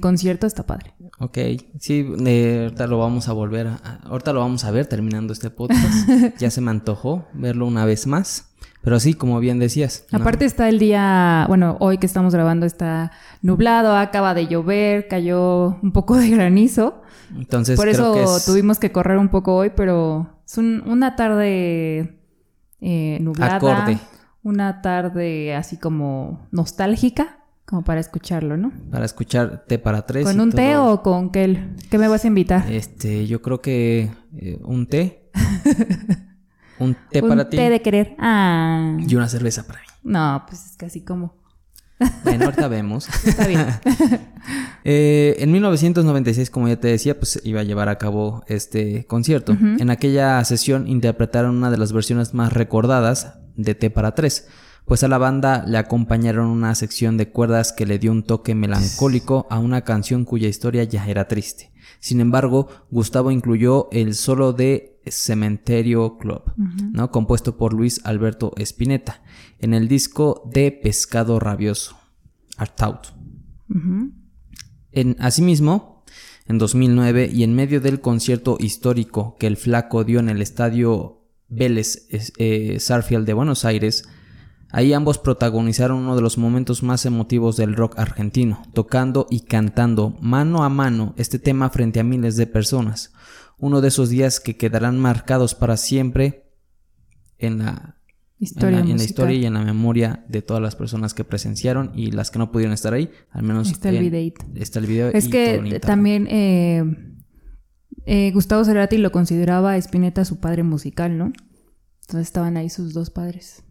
concierto 0.00 0.48
está 0.48 0.66
padre. 0.66 0.94
Ok, 1.20 1.38
sí, 1.78 2.04
ahorita 2.04 2.88
lo 2.88 2.98
vamos 2.98 3.28
a 3.28 3.32
volver 3.32 3.68
a, 3.68 3.76
ahorita 4.02 4.32
lo 4.32 4.40
vamos 4.40 4.64
a 4.64 4.72
ver 4.72 4.86
terminando 4.86 5.32
este 5.32 5.50
podcast. 5.50 6.08
ya 6.38 6.50
se 6.50 6.60
me 6.60 6.72
antojó 6.72 7.28
verlo 7.34 7.68
una 7.68 7.84
vez 7.84 8.08
más. 8.08 8.52
Pero 8.86 9.00
sí, 9.00 9.14
como 9.14 9.40
bien 9.40 9.58
decías. 9.58 10.06
Aparte 10.12 10.44
está 10.44 10.68
el 10.68 10.78
día, 10.78 11.44
bueno, 11.48 11.76
hoy 11.80 11.98
que 11.98 12.06
estamos 12.06 12.32
grabando 12.32 12.66
está 12.66 13.10
nublado, 13.42 13.96
acaba 13.96 14.32
de 14.32 14.46
llover, 14.46 15.08
cayó 15.08 15.76
un 15.82 15.90
poco 15.90 16.16
de 16.16 16.30
granizo. 16.30 17.02
Entonces, 17.34 17.76
por 17.76 17.88
eso 17.88 18.14
tuvimos 18.46 18.78
que 18.78 18.92
correr 18.92 19.18
un 19.18 19.28
poco 19.28 19.56
hoy, 19.56 19.72
pero 19.74 20.38
es 20.46 20.56
una 20.58 21.16
tarde 21.16 22.20
eh, 22.80 23.18
nublada. 23.20 24.00
Una 24.44 24.82
tarde 24.82 25.56
así 25.56 25.78
como 25.78 26.46
nostálgica, 26.52 27.40
como 27.64 27.82
para 27.82 27.98
escucharlo, 27.98 28.56
¿no? 28.56 28.70
Para 28.92 29.04
escuchar 29.04 29.64
té 29.66 29.80
para 29.80 30.06
tres. 30.06 30.24
¿Con 30.24 30.38
un 30.38 30.52
té 30.52 30.76
o 30.76 31.02
con 31.02 31.32
qué? 31.32 31.70
¿Qué 31.90 31.98
me 31.98 32.06
vas 32.06 32.22
a 32.22 32.28
invitar? 32.28 32.70
Este, 32.70 33.26
yo 33.26 33.42
creo 33.42 33.60
que 33.60 34.12
eh, 34.36 34.60
un 34.62 34.86
té. 34.86 35.28
un 36.78 36.96
té 37.10 37.22
para 37.22 37.48
ti. 37.48 37.56
Un 37.56 37.62
té 37.62 37.70
de 37.70 37.82
querer. 37.82 38.16
Ah. 38.18 38.96
Y 38.98 39.14
una 39.14 39.28
cerveza 39.28 39.66
para 39.66 39.80
mí. 39.80 39.86
No, 40.02 40.44
pues 40.48 40.66
es 40.66 40.76
casi 40.76 41.02
como. 41.02 41.34
Bueno, 42.24 42.46
ahorita 42.46 42.68
vemos. 42.68 43.08
Está 43.24 43.46
bien. 43.46 43.66
Eh, 44.88 45.42
en 45.42 45.50
1996, 45.50 46.48
como 46.50 46.68
ya 46.68 46.76
te 46.76 46.86
decía, 46.86 47.18
pues 47.18 47.40
iba 47.42 47.58
a 47.58 47.64
llevar 47.64 47.88
a 47.88 47.98
cabo 47.98 48.44
este 48.46 49.04
concierto. 49.06 49.56
En 49.60 49.90
aquella 49.90 50.44
sesión 50.44 50.86
interpretaron 50.86 51.56
una 51.56 51.72
de 51.72 51.76
las 51.76 51.92
versiones 51.92 52.34
más 52.34 52.52
recordadas 52.52 53.34
de 53.56 53.74
T 53.74 53.90
para 53.90 54.14
tres, 54.14 54.46
pues 54.84 55.02
a 55.02 55.08
la 55.08 55.18
banda 55.18 55.64
le 55.66 55.78
acompañaron 55.78 56.46
una 56.46 56.72
sección 56.76 57.16
de 57.16 57.30
cuerdas 57.30 57.72
que 57.72 57.84
le 57.84 57.98
dio 57.98 58.12
un 58.12 58.22
toque 58.22 58.54
melancólico 58.54 59.48
a 59.50 59.58
una 59.58 59.82
canción 59.82 60.24
cuya 60.24 60.46
historia 60.46 60.84
ya 60.84 61.04
era 61.08 61.26
triste. 61.26 61.72
Sin 62.00 62.20
embargo, 62.20 62.68
Gustavo 62.90 63.30
incluyó 63.30 63.88
el 63.90 64.14
solo 64.14 64.52
de 64.52 65.00
Cementerio 65.06 66.18
Club, 66.18 66.42
¿no? 66.56 67.10
compuesto 67.10 67.56
por 67.56 67.72
Luis 67.72 68.00
Alberto 68.04 68.52
Spinetta, 68.56 69.22
en 69.58 69.74
el 69.74 69.88
disco 69.88 70.42
de 70.52 70.72
Pescado 70.72 71.38
Rabioso, 71.38 71.96
Artaut. 72.56 73.08
en, 74.92 75.16
asimismo, 75.18 76.04
en 76.46 76.58
2009 76.58 77.30
y 77.32 77.42
en 77.42 77.54
medio 77.54 77.80
del 77.80 78.00
concierto 78.00 78.56
histórico 78.60 79.36
que 79.38 79.46
el 79.46 79.56
Flaco 79.56 80.04
dio 80.04 80.20
en 80.20 80.28
el 80.28 80.42
estadio 80.42 81.24
Vélez 81.48 82.08
eh, 82.10 82.78
Sarfield 82.80 83.26
de 83.26 83.32
Buenos 83.32 83.64
Aires, 83.64 84.08
Ahí 84.70 84.92
ambos 84.92 85.18
protagonizaron 85.18 85.98
uno 85.98 86.16
de 86.16 86.22
los 86.22 86.38
momentos 86.38 86.82
más 86.82 87.06
emotivos 87.06 87.56
del 87.56 87.76
rock 87.76 87.98
argentino, 87.98 88.62
tocando 88.72 89.26
y 89.30 89.40
cantando 89.40 90.16
mano 90.20 90.64
a 90.64 90.68
mano 90.68 91.14
este 91.16 91.38
tema 91.38 91.70
frente 91.70 92.00
a 92.00 92.04
miles 92.04 92.36
de 92.36 92.46
personas. 92.46 93.12
Uno 93.58 93.80
de 93.80 93.88
esos 93.88 94.10
días 94.10 94.40
que 94.40 94.56
quedarán 94.56 94.98
marcados 94.98 95.54
para 95.54 95.76
siempre 95.76 96.50
en 97.38 97.58
la 97.58 97.96
historia, 98.38 98.80
en 98.80 98.96
la, 98.96 99.04
historia 99.04 99.36
y 99.36 99.46
en 99.46 99.54
la 99.54 99.62
memoria 99.62 100.24
de 100.28 100.42
todas 100.42 100.62
las 100.62 100.76
personas 100.76 101.14
que 101.14 101.24
presenciaron 101.24 101.92
y 101.94 102.10
las 102.10 102.30
que 102.30 102.38
no 102.38 102.50
pudieron 102.50 102.74
estar 102.74 102.92
ahí. 102.92 103.10
Al 103.30 103.44
menos 103.44 103.70
está 103.70 103.88
el 103.88 104.00
video. 104.00 104.34
Está 104.56 104.80
el 104.80 104.86
video. 104.86 105.08
Es 105.08 105.28
que 105.28 105.80
también 105.80 106.26
eh, 106.28 106.84
eh, 108.04 108.30
Gustavo 108.32 108.64
Cerati 108.64 108.98
lo 108.98 109.12
consideraba 109.12 109.72
a 109.72 109.76
Spinetta 109.78 110.24
su 110.24 110.38
padre 110.38 110.64
musical, 110.64 111.16
¿no? 111.16 111.32
Entonces 112.02 112.26
estaban 112.26 112.56
ahí 112.56 112.68
sus 112.68 112.92
dos 112.92 113.10
padres. 113.10 113.64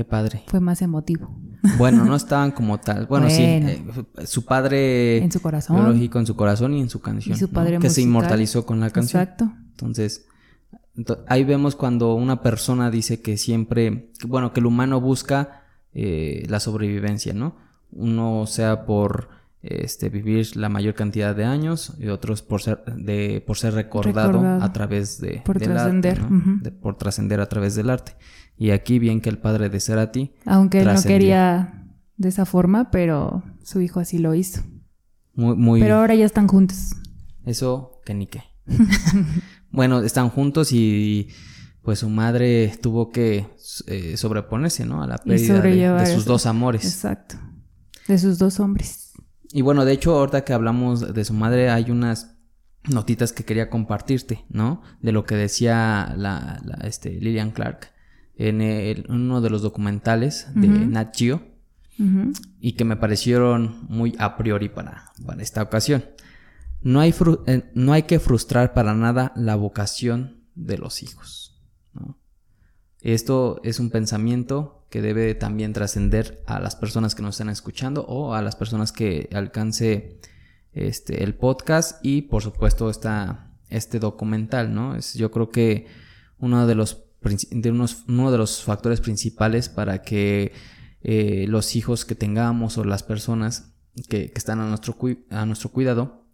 Qué 0.00 0.04
padre. 0.06 0.44
Fue 0.46 0.60
más 0.60 0.80
emotivo. 0.80 1.28
Bueno, 1.76 2.06
no 2.06 2.16
estaban 2.16 2.52
como 2.52 2.80
tal. 2.80 3.04
Bueno, 3.04 3.28
sí, 3.28 3.42
eh, 3.42 3.84
su 4.24 4.46
padre 4.46 5.18
en 5.18 5.30
su 5.30 5.42
corazón, 5.42 5.76
biológico 5.76 6.18
en 6.18 6.26
su 6.26 6.36
corazón 6.36 6.72
y 6.72 6.80
en 6.80 6.88
su 6.88 7.02
canción, 7.02 7.36
y 7.36 7.38
su 7.38 7.50
padre 7.50 7.78
que 7.78 7.90
se 7.90 8.00
inmortalizó 8.00 8.64
con 8.64 8.80
la 8.80 8.88
canción. 8.88 9.20
Exacto. 9.20 9.52
Entonces, 9.72 10.24
ahí 11.28 11.44
vemos 11.44 11.76
cuando 11.76 12.14
una 12.14 12.40
persona 12.40 12.90
dice 12.90 13.20
que 13.20 13.36
siempre, 13.36 14.10
bueno, 14.26 14.54
que 14.54 14.60
el 14.60 14.66
humano 14.66 15.02
busca 15.02 15.64
eh, 15.92 16.46
la 16.48 16.60
sobrevivencia, 16.60 17.34
¿no? 17.34 17.56
Uno 17.92 18.46
sea 18.46 18.86
por 18.86 19.28
este, 19.60 20.08
vivir 20.08 20.56
la 20.56 20.70
mayor 20.70 20.94
cantidad 20.94 21.36
de 21.36 21.44
años 21.44 21.92
y 21.98 22.08
otros 22.08 22.40
por 22.40 22.62
ser, 22.62 22.82
de, 22.86 23.44
por 23.46 23.58
ser 23.58 23.74
recordado, 23.74 24.40
a 24.62 24.72
través 24.72 25.20
de, 25.20 25.42
por 25.44 25.58
trascender, 25.58 26.22
por 26.80 26.96
trascender 26.96 27.42
a 27.42 27.50
través 27.50 27.74
del 27.74 27.90
arte. 27.90 28.16
Y 28.60 28.72
aquí 28.72 28.98
bien 28.98 29.22
que 29.22 29.30
el 29.30 29.38
padre 29.38 29.70
de 29.70 29.80
Cerati. 29.80 30.34
Aunque 30.44 30.82
él 30.82 30.92
no 30.92 31.02
quería 31.02 31.86
de 32.18 32.28
esa 32.28 32.44
forma, 32.44 32.90
pero 32.90 33.42
su 33.62 33.80
hijo 33.80 34.00
así 34.00 34.18
lo 34.18 34.34
hizo. 34.34 34.60
Muy, 35.32 35.56
muy... 35.56 35.80
Pero 35.80 35.96
ahora 35.96 36.14
ya 36.14 36.26
están 36.26 36.46
juntos. 36.46 36.94
Eso, 37.46 38.02
que 38.04 38.12
ni 38.12 38.26
qué. 38.26 38.42
bueno, 39.70 40.00
están 40.02 40.28
juntos 40.28 40.72
y 40.72 41.28
pues 41.80 42.00
su 42.00 42.10
madre 42.10 42.76
tuvo 42.82 43.08
que 43.08 43.46
eh, 43.86 44.18
sobreponerse, 44.18 44.84
¿no? 44.84 45.02
A 45.02 45.06
la 45.06 45.16
pérdida 45.16 45.96
de, 45.96 46.06
sus 46.14 46.26
dos 46.26 46.44
amores. 46.44 46.84
Exacto. 46.84 47.36
De 48.08 48.18
sus 48.18 48.38
dos 48.38 48.60
hombres. 48.60 49.12
Y 49.54 49.62
bueno, 49.62 49.86
de 49.86 49.94
hecho, 49.94 50.18
ahorita 50.18 50.44
que 50.44 50.52
hablamos 50.52 51.14
de 51.14 51.24
su 51.24 51.32
madre, 51.32 51.70
hay 51.70 51.90
unas 51.90 52.36
notitas 52.90 53.32
que 53.32 53.42
quería 53.42 53.70
compartirte, 53.70 54.44
¿no? 54.50 54.82
De 55.00 55.12
lo 55.12 55.24
que 55.24 55.34
decía 55.34 56.12
la, 56.18 56.60
la 56.62 56.86
este, 56.86 57.12
Lillian 57.12 57.52
Clark 57.52 57.98
en, 58.40 59.04
uno 59.10 59.42
de 59.42 59.50
los 59.50 59.60
documentales 59.60 60.46
de 60.54 60.68
Nat 60.68 61.14
Geo 61.14 61.42
y 62.58 62.72
que 62.72 62.84
me 62.84 62.96
parecieron 62.96 63.84
muy 63.88 64.16
a 64.18 64.38
priori 64.38 64.70
para, 64.70 65.12
para 65.26 65.42
esta 65.42 65.62
ocasión. 65.62 66.06
No 66.80 67.00
hay, 67.00 67.14
eh, 67.46 67.70
no 67.74 67.92
hay 67.92 68.04
que 68.04 68.18
frustrar 68.18 68.72
para 68.72 68.94
nada 68.94 69.32
la 69.36 69.56
vocación 69.56 70.44
de 70.54 70.78
los 70.78 71.02
hijos. 71.02 71.60
Esto 73.02 73.60
es 73.64 73.78
un 73.80 73.90
pensamiento 73.90 74.86
que 74.88 75.02
debe 75.02 75.34
también 75.34 75.74
trascender 75.74 76.42
a 76.46 76.58
las 76.58 76.76
personas 76.76 77.14
que 77.14 77.22
nos 77.22 77.34
están 77.34 77.50
escuchando 77.50 78.06
o 78.06 78.34
a 78.34 78.40
las 78.40 78.56
personas 78.56 78.92
que 78.92 79.28
alcance 79.34 80.18
este, 80.72 81.22
el 81.22 81.34
podcast 81.34 82.02
y 82.02 82.22
por 82.22 82.42
supuesto 82.42 82.88
esta, 82.88 83.50
este 83.68 83.98
documental, 83.98 84.74
¿no? 84.74 84.96
Es, 84.96 85.14
yo 85.14 85.30
creo 85.30 85.50
que 85.50 85.86
uno 86.38 86.66
de 86.66 86.74
los 86.74 87.09
de 87.22 87.70
unos, 87.70 88.04
uno 88.08 88.32
de 88.32 88.38
los 88.38 88.62
factores 88.62 89.00
principales 89.00 89.68
para 89.68 90.02
que 90.02 90.52
eh, 91.02 91.46
los 91.48 91.76
hijos 91.76 92.04
que 92.04 92.14
tengamos 92.14 92.78
o 92.78 92.84
las 92.84 93.02
personas 93.02 93.72
que, 94.08 94.32
están 94.34 94.60
a 94.60 94.66
nuestro, 94.66 94.96
a 95.30 95.46
nuestro 95.46 95.70
cuidado, 95.70 96.26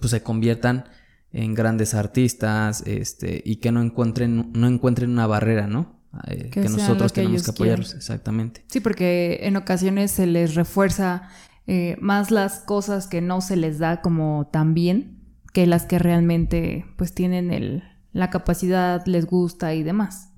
pues 0.00 0.10
se 0.10 0.22
conviertan 0.22 0.84
en 1.32 1.54
grandes 1.54 1.94
artistas 1.94 2.82
este, 2.86 3.42
y 3.44 3.56
que 3.56 3.72
no 3.72 3.82
encuentren, 3.82 4.52
no 4.52 4.66
encuentren 4.66 5.10
una 5.10 5.26
barrera, 5.26 5.66
¿no? 5.66 6.00
Eh, 6.28 6.50
que, 6.50 6.60
nosotros 6.60 7.12
tenemos 7.12 7.44
que 7.44 7.50
apoyarlos, 7.50 7.94
exactamente. 7.94 8.64
Sí, 8.68 8.80
porque 8.80 9.40
en 9.42 9.56
ocasiones 9.56 10.10
se 10.10 10.26
les 10.26 10.54
refuerza 10.54 11.28
eh, 11.66 11.96
más 12.00 12.30
las 12.30 12.60
cosas 12.60 13.06
que 13.06 13.20
no 13.20 13.40
se 13.40 13.56
les 13.56 13.78
da 13.78 14.00
como 14.00 14.48
tan 14.52 14.72
bien 14.72 15.20
que 15.52 15.66
las 15.66 15.84
que 15.84 15.98
realmente 15.98 16.86
pues 16.96 17.12
tienen 17.12 17.50
el, 17.50 17.82
la 18.16 18.30
capacidad 18.30 19.04
les 19.06 19.26
gusta 19.26 19.74
y 19.74 19.82
demás. 19.82 20.30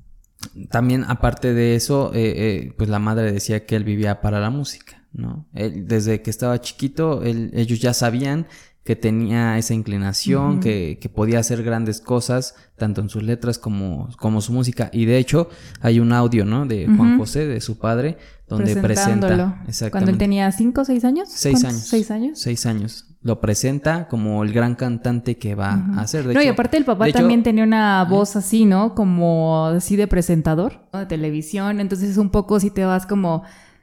También, 0.70 1.04
aparte 1.08 1.52
de 1.54 1.74
eso, 1.74 2.12
eh, 2.14 2.32
eh, 2.36 2.74
pues 2.76 2.88
la 2.88 2.98
madre 2.98 3.32
decía 3.32 3.66
que 3.66 3.76
él 3.76 3.84
vivía 3.84 4.20
para 4.20 4.40
la 4.40 4.50
música, 4.50 5.04
¿no? 5.12 5.46
desde 5.52 6.22
que 6.22 6.30
estaba 6.30 6.60
chiquito, 6.60 7.22
ellos 7.24 7.80
ya 7.80 7.92
sabían 7.92 8.46
que 8.88 8.96
tenía 8.96 9.58
esa 9.58 9.74
inclinación, 9.74 10.60
que, 10.60 10.98
que, 10.98 11.10
podía 11.10 11.40
hacer 11.40 11.62
grandes 11.62 12.00
cosas, 12.00 12.54
tanto 12.76 13.02
en 13.02 13.10
sus 13.10 13.22
letras 13.22 13.58
como, 13.58 14.08
como 14.16 14.40
su 14.40 14.54
música. 14.54 14.88
Y 14.94 15.04
de 15.04 15.18
hecho, 15.18 15.50
hay 15.82 16.00
un 16.00 16.10
audio, 16.10 16.46
¿no? 16.46 16.64
De 16.64 16.86
Juan 16.86 17.18
José, 17.18 17.46
de 17.46 17.60
su 17.60 17.78
padre, 17.78 18.16
donde 18.48 18.74
presenta. 18.76 19.62
Cuando 19.90 20.10
él 20.10 20.16
tenía 20.16 20.50
cinco 20.52 20.80
o 20.80 20.84
seis 20.86 21.04
años. 21.04 21.28
Seis 21.30 21.64
años. 21.64 21.82
Seis 21.82 22.10
años. 22.10 22.38
Seis 22.40 22.64
años. 22.64 23.07
Lo 23.20 23.40
presenta 23.40 24.06
como 24.06 24.44
el 24.44 24.52
gran 24.52 24.76
cantante 24.76 25.38
que 25.38 25.54
va 25.54 25.84
a 25.96 26.06
ser. 26.06 26.26
no, 26.26 26.42
y 26.42 26.46
aparte 26.46 26.76
el 26.76 26.84
papá 26.84 27.10
también 27.10 27.42
tenía 27.42 27.64
una 27.64 28.04
voz 28.04 28.36
así, 28.36 28.64
¿no? 28.64 28.94
Como 28.94 29.66
así 29.66 29.96
de 29.96 30.06
presentador, 30.06 30.80
de 30.92 31.06
televisión. 31.06 31.80
Entonces 31.80 32.16
un 32.16 32.30
poco 32.30 32.60
si 32.60 32.70
te 32.70 32.84
vas 32.84 33.06
como 33.06 33.42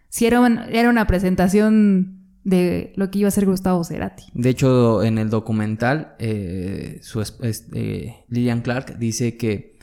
sí 0.10 0.26
era, 0.26 0.68
era 0.72 0.90
una 0.90 1.06
presentación 1.06 2.16
de 2.46 2.94
lo 2.96 3.12
que 3.12 3.20
iba 3.20 3.28
a 3.28 3.32
ser 3.32 3.46
Gustavo 3.46 3.84
Cerati. 3.84 4.24
De 4.34 4.50
hecho, 4.50 5.04
en 5.04 5.18
el 5.18 5.30
documental, 5.30 6.16
eh, 6.20 7.00
su, 7.02 7.22
eh, 7.42 8.24
Lillian 8.30 8.62
Clark 8.62 8.98
dice 8.98 9.36
que 9.36 9.78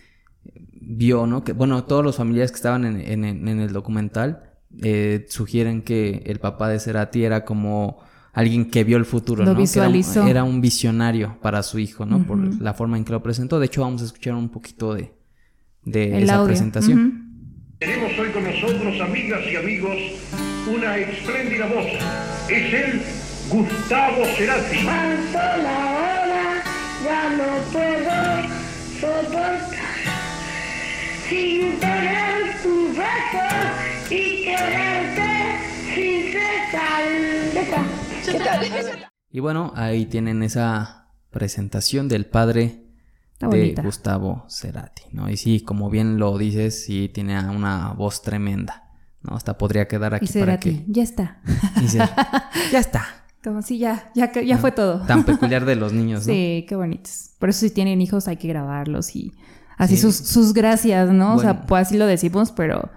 vio, 0.81 1.27
¿no? 1.27 1.45
Que, 1.45 1.53
bueno, 1.53 1.85
todos 1.85 2.05
los 2.05 2.17
familiares 2.17 2.53
que 2.53 2.57
estaban 2.57 2.85
en, 2.85 3.25
el 3.25 3.73
documental 3.73 4.55
eh, 4.83 5.27
sugieren 5.29 5.83
que 5.83 6.23
el 6.27 6.38
papá 6.38 6.69
de 6.69 6.79
Cerati 6.79 7.25
era 7.25 7.45
como 7.45 7.99
alguien 8.33 8.71
que 8.71 8.85
vio 8.85 8.97
el 8.97 9.05
futuro, 9.05 9.45
lo 9.45 9.55
Visualizó. 9.55 10.27
Era, 10.27 10.45
un, 10.45 10.61
visionario 10.61 11.37
para 11.40 11.62
su 11.62 11.79
hijo, 11.79 12.07
¿no? 12.07 12.25
Por 12.27 12.61
la 12.61 12.75
forma 12.75 12.97
en 12.97 13.05
que 13.05 13.12
lo 13.12 13.23
presentó. 13.23 13.61
De 13.61 13.66
hecho, 13.66 13.83
vamos 13.83 14.03
a 14.03 14.07
escuchar 14.07 14.35
un 14.35 14.49
poquito 14.49 14.95
de, 14.95 15.12
de 15.85 16.23
esa 16.23 16.45
presentación. 16.45 17.23
Tenemos 17.79 18.18
hoy 18.18 18.29
con 18.31 18.45
nosotros, 18.45 19.01
amigas 19.01 19.40
y 19.51 19.57
amigos, 19.57 19.97
una 20.73 20.97
espléndida 20.97 21.66
voz. 21.66 21.87
Es 22.49 22.75
el 22.75 23.03
Gustavo 23.51 24.25
Cerati. 24.37 24.85
La 24.85 25.42
hora, 25.42 26.62
ya 27.05 27.31
no 27.37 27.62
puedo 27.73 28.49
soportar. 29.01 29.68
Sin 31.29 31.81
tener 31.81 32.62
tu 32.62 32.88
beso 32.90 33.47
y 34.11 34.45
quererte 34.45 35.59
sin 35.95 36.33
cesar. 36.33 38.02
Y 39.30 39.40
bueno, 39.40 39.72
ahí 39.74 40.06
tienen 40.06 40.42
esa 40.42 41.08
presentación 41.30 42.08
del 42.08 42.26
padre 42.26 42.82
de 43.40 43.74
Gustavo 43.82 44.44
Cerati, 44.48 45.02
¿no? 45.12 45.28
Y 45.28 45.37
sí, 45.37 45.61
como 45.61 45.90
bien 45.90 46.18
lo 46.18 46.37
dices, 46.38 46.85
sí 46.85 47.11
tiene 47.12 47.38
una 47.48 47.92
voz 47.92 48.22
tremenda, 48.22 48.90
¿no? 49.22 49.35
Hasta 49.35 49.58
podría 49.58 49.88
quedar 49.88 50.14
aquí 50.14 50.30
para 50.38 50.61
que... 50.61 50.85
ya 50.87 51.02
está. 51.02 51.40
ya 52.72 52.78
está. 52.78 53.04
Como 53.42 53.61
si 53.62 53.78
ya, 53.78 54.12
ya, 54.14 54.30
ya 54.40 54.56
fue 54.58 54.70
todo. 54.70 55.04
Tan 55.06 55.24
peculiar 55.26 55.64
de 55.64 55.74
los 55.74 55.92
niños, 55.92 56.26
¿no? 56.26 56.32
Sí, 56.32 56.64
qué 56.68 56.76
bonitos. 56.76 57.30
Por 57.40 57.48
eso 57.48 57.61
si 57.61 57.70
tienen 57.70 58.00
hijos 58.00 58.28
hay 58.28 58.37
que 58.37 58.46
grabarlos 58.46 59.16
y 59.16 59.32
así 59.76 59.96
sus, 59.96 60.14
sus 60.14 60.52
gracias, 60.52 61.11
¿no? 61.11 61.35
O 61.35 61.40
sea, 61.40 61.62
pues 61.62 61.88
así 61.88 61.98
lo 61.98 62.06
decimos, 62.06 62.52
pero 62.52 62.90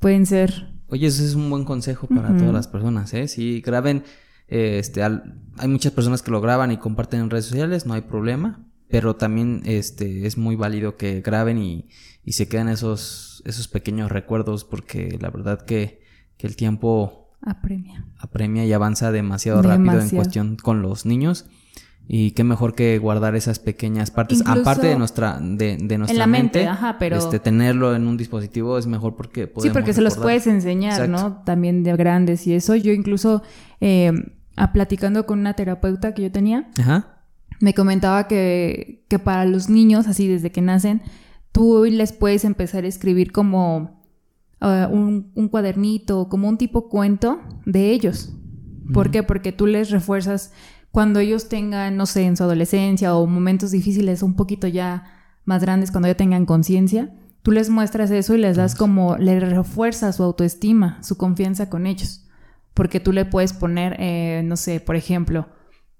pueden 0.00 0.26
ser... 0.26 0.74
Oye, 0.88 1.06
eso 1.06 1.22
es 1.22 1.34
un 1.34 1.48
buen 1.50 1.64
consejo 1.64 2.08
para 2.08 2.36
todas 2.36 2.52
las 2.52 2.66
personas, 2.66 3.12
¿eh? 3.14 3.28
Sí, 3.28 3.60
graben, 3.64 4.04
este, 4.48 5.02
hay 5.02 5.68
muchas 5.68 5.92
personas 5.92 6.22
que 6.22 6.30
lo 6.30 6.40
graban 6.40 6.70
y 6.72 6.76
comparten 6.76 7.20
en 7.20 7.30
redes 7.30 7.46
sociales, 7.46 7.86
no 7.86 7.94
hay 7.94 8.02
problema 8.02 8.66
pero 8.88 9.16
también 9.16 9.62
este 9.64 10.26
es 10.26 10.38
muy 10.38 10.56
válido 10.56 10.96
que 10.96 11.20
graben 11.20 11.58
y, 11.58 11.88
y 12.24 12.32
se 12.32 12.48
queden 12.48 12.68
esos, 12.68 13.42
esos 13.44 13.68
pequeños 13.68 14.10
recuerdos 14.10 14.64
porque 14.64 15.18
la 15.20 15.30
verdad 15.30 15.64
que, 15.64 16.00
que 16.36 16.46
el 16.46 16.56
tiempo 16.56 17.36
apremia. 17.42 18.06
apremia 18.18 18.64
y 18.64 18.72
avanza 18.72 19.10
demasiado, 19.10 19.62
rápido 19.62 20.00
en 20.00 20.10
cuestión 20.10 20.56
con 20.56 20.82
los 20.82 21.06
niños. 21.06 21.46
Y 22.08 22.30
qué 22.32 22.44
mejor 22.44 22.76
que 22.76 22.98
guardar 22.98 23.34
esas 23.34 23.58
pequeñas 23.58 24.12
partes, 24.12 24.40
aparte 24.46 24.86
de 24.86 24.96
nuestra, 24.96 25.40
de, 25.40 25.76
de 25.76 25.98
nuestra 25.98 26.16
la 26.16 26.28
mente, 26.28 26.68
pero... 27.00 27.16
este, 27.16 27.40
tenerlo 27.40 27.96
en 27.96 28.06
un 28.06 28.16
dispositivo 28.16 28.78
es 28.78 28.86
mejor 28.86 29.16
porque 29.16 29.52
Sí, 29.58 29.70
porque 29.70 29.92
se 29.92 30.02
los 30.02 30.16
puedes 30.16 30.46
enseñar, 30.46 31.08
¿no? 31.08 31.42
También 31.44 31.82
de 31.82 31.96
grandes 31.96 32.46
y 32.46 32.54
eso. 32.54 32.76
Yo 32.76 32.92
incluso, 32.92 33.42
eh, 33.80 34.12
a 34.56 34.72
platicando 34.72 35.26
con 35.26 35.38
una 35.38 35.54
terapeuta 35.54 36.14
que 36.14 36.22
yo 36.22 36.32
tenía, 36.32 36.68
Ajá 36.80 37.16
me 37.60 37.74
comentaba 37.74 38.28
que, 38.28 39.04
que 39.08 39.18
para 39.18 39.44
los 39.44 39.68
niños, 39.68 40.06
así 40.06 40.28
desde 40.28 40.52
que 40.52 40.62
nacen, 40.62 41.02
tú 41.52 41.84
les 41.84 42.12
puedes 42.12 42.44
empezar 42.44 42.84
a 42.84 42.88
escribir 42.88 43.32
como 43.32 44.02
uh, 44.60 44.92
un, 44.92 45.32
un, 45.34 45.48
cuadernito, 45.48 46.28
como 46.28 46.48
un 46.48 46.58
tipo 46.58 46.88
cuento 46.88 47.40
de 47.64 47.90
ellos. 47.92 48.32
¿Por 48.92 49.10
qué? 49.10 49.22
Porque 49.22 49.52
tú 49.52 49.66
les 49.66 49.90
refuerzas 49.90 50.52
cuando 50.92 51.18
ellos 51.18 51.48
tengan, 51.48 51.96
no 51.96 52.06
sé, 52.06 52.24
en 52.24 52.36
su 52.36 52.44
adolescencia 52.44 53.16
o 53.16 53.26
momentos 53.26 53.70
difíciles 53.70 54.22
un 54.22 54.34
poquito 54.34 54.66
ya 54.66 55.04
más 55.44 55.62
grandes, 55.62 55.90
cuando 55.90 56.08
ya 56.08 56.16
tengan 56.16 56.46
conciencia, 56.46 57.12
tú 57.42 57.52
les 57.52 57.68
muestras 57.70 58.10
eso 58.10 58.34
y 58.34 58.38
les 58.38 58.56
das 58.56 58.74
como, 58.74 59.16
les 59.16 59.48
refuerzas 59.48 60.16
su 60.16 60.22
autoestima, 60.22 61.02
su 61.02 61.16
confianza 61.16 61.68
con 61.68 61.86
ellos. 61.86 62.25
Porque 62.76 63.00
tú 63.00 63.14
le 63.14 63.24
puedes 63.24 63.54
poner, 63.54 63.96
eh, 63.98 64.42
no 64.44 64.56
sé, 64.58 64.80
por 64.80 64.96
ejemplo, 64.96 65.48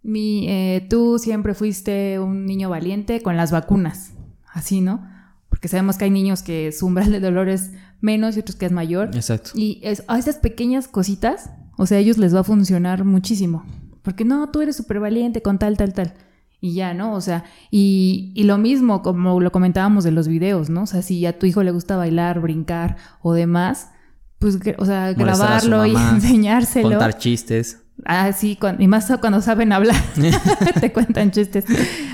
mi, 0.02 0.46
eh, 0.46 0.86
tú 0.90 1.18
siempre 1.18 1.54
fuiste 1.54 2.18
un 2.20 2.44
niño 2.44 2.68
valiente 2.68 3.22
con 3.22 3.34
las 3.34 3.50
vacunas, 3.50 4.12
así, 4.52 4.82
¿no? 4.82 5.08
Porque 5.48 5.68
sabemos 5.68 5.96
que 5.96 6.04
hay 6.04 6.10
niños 6.10 6.42
que 6.42 6.70
su 6.72 6.84
umbral 6.84 7.10
de 7.12 7.20
dolor 7.20 7.48
es 7.48 7.70
menos 8.02 8.36
y 8.36 8.40
otros 8.40 8.56
que 8.56 8.66
es 8.66 8.72
mayor. 8.72 9.08
Exacto. 9.14 9.52
Y 9.54 9.80
a 10.06 10.18
esas 10.18 10.36
pequeñas 10.36 10.86
cositas, 10.86 11.48
o 11.78 11.86
sea, 11.86 11.96
a 11.96 12.00
ellos 12.02 12.18
les 12.18 12.34
va 12.34 12.40
a 12.40 12.44
funcionar 12.44 13.06
muchísimo. 13.06 13.64
Porque 14.02 14.26
no, 14.26 14.50
tú 14.50 14.60
eres 14.60 14.76
súper 14.76 15.00
valiente 15.00 15.40
con 15.40 15.58
tal, 15.58 15.78
tal, 15.78 15.94
tal. 15.94 16.12
Y 16.60 16.74
ya, 16.74 16.92
¿no? 16.92 17.14
O 17.14 17.22
sea, 17.22 17.44
y, 17.70 18.32
y, 18.34 18.44
lo 18.44 18.58
mismo 18.58 19.00
como 19.00 19.40
lo 19.40 19.50
comentábamos 19.50 20.04
de 20.04 20.10
los 20.10 20.28
videos, 20.28 20.68
¿no? 20.68 20.82
O 20.82 20.86
sea, 20.86 21.00
si 21.00 21.24
a 21.24 21.38
tu 21.38 21.46
hijo 21.46 21.62
le 21.62 21.70
gusta 21.70 21.96
bailar, 21.96 22.40
brincar 22.40 22.98
o 23.22 23.32
demás, 23.32 23.92
pues, 24.38 24.58
o 24.78 24.84
sea, 24.84 25.12
grabarlo 25.12 25.86
y 25.86 25.94
enseñárselo. 26.14 26.90
Contar 26.90 27.18
chistes. 27.18 27.82
Ah, 28.04 28.32
sí, 28.32 28.58
y 28.78 28.88
más 28.88 29.10
cuando 29.20 29.40
saben 29.40 29.72
hablar, 29.72 29.96
te 30.80 30.92
cuentan 30.92 31.30
chistes. 31.30 31.64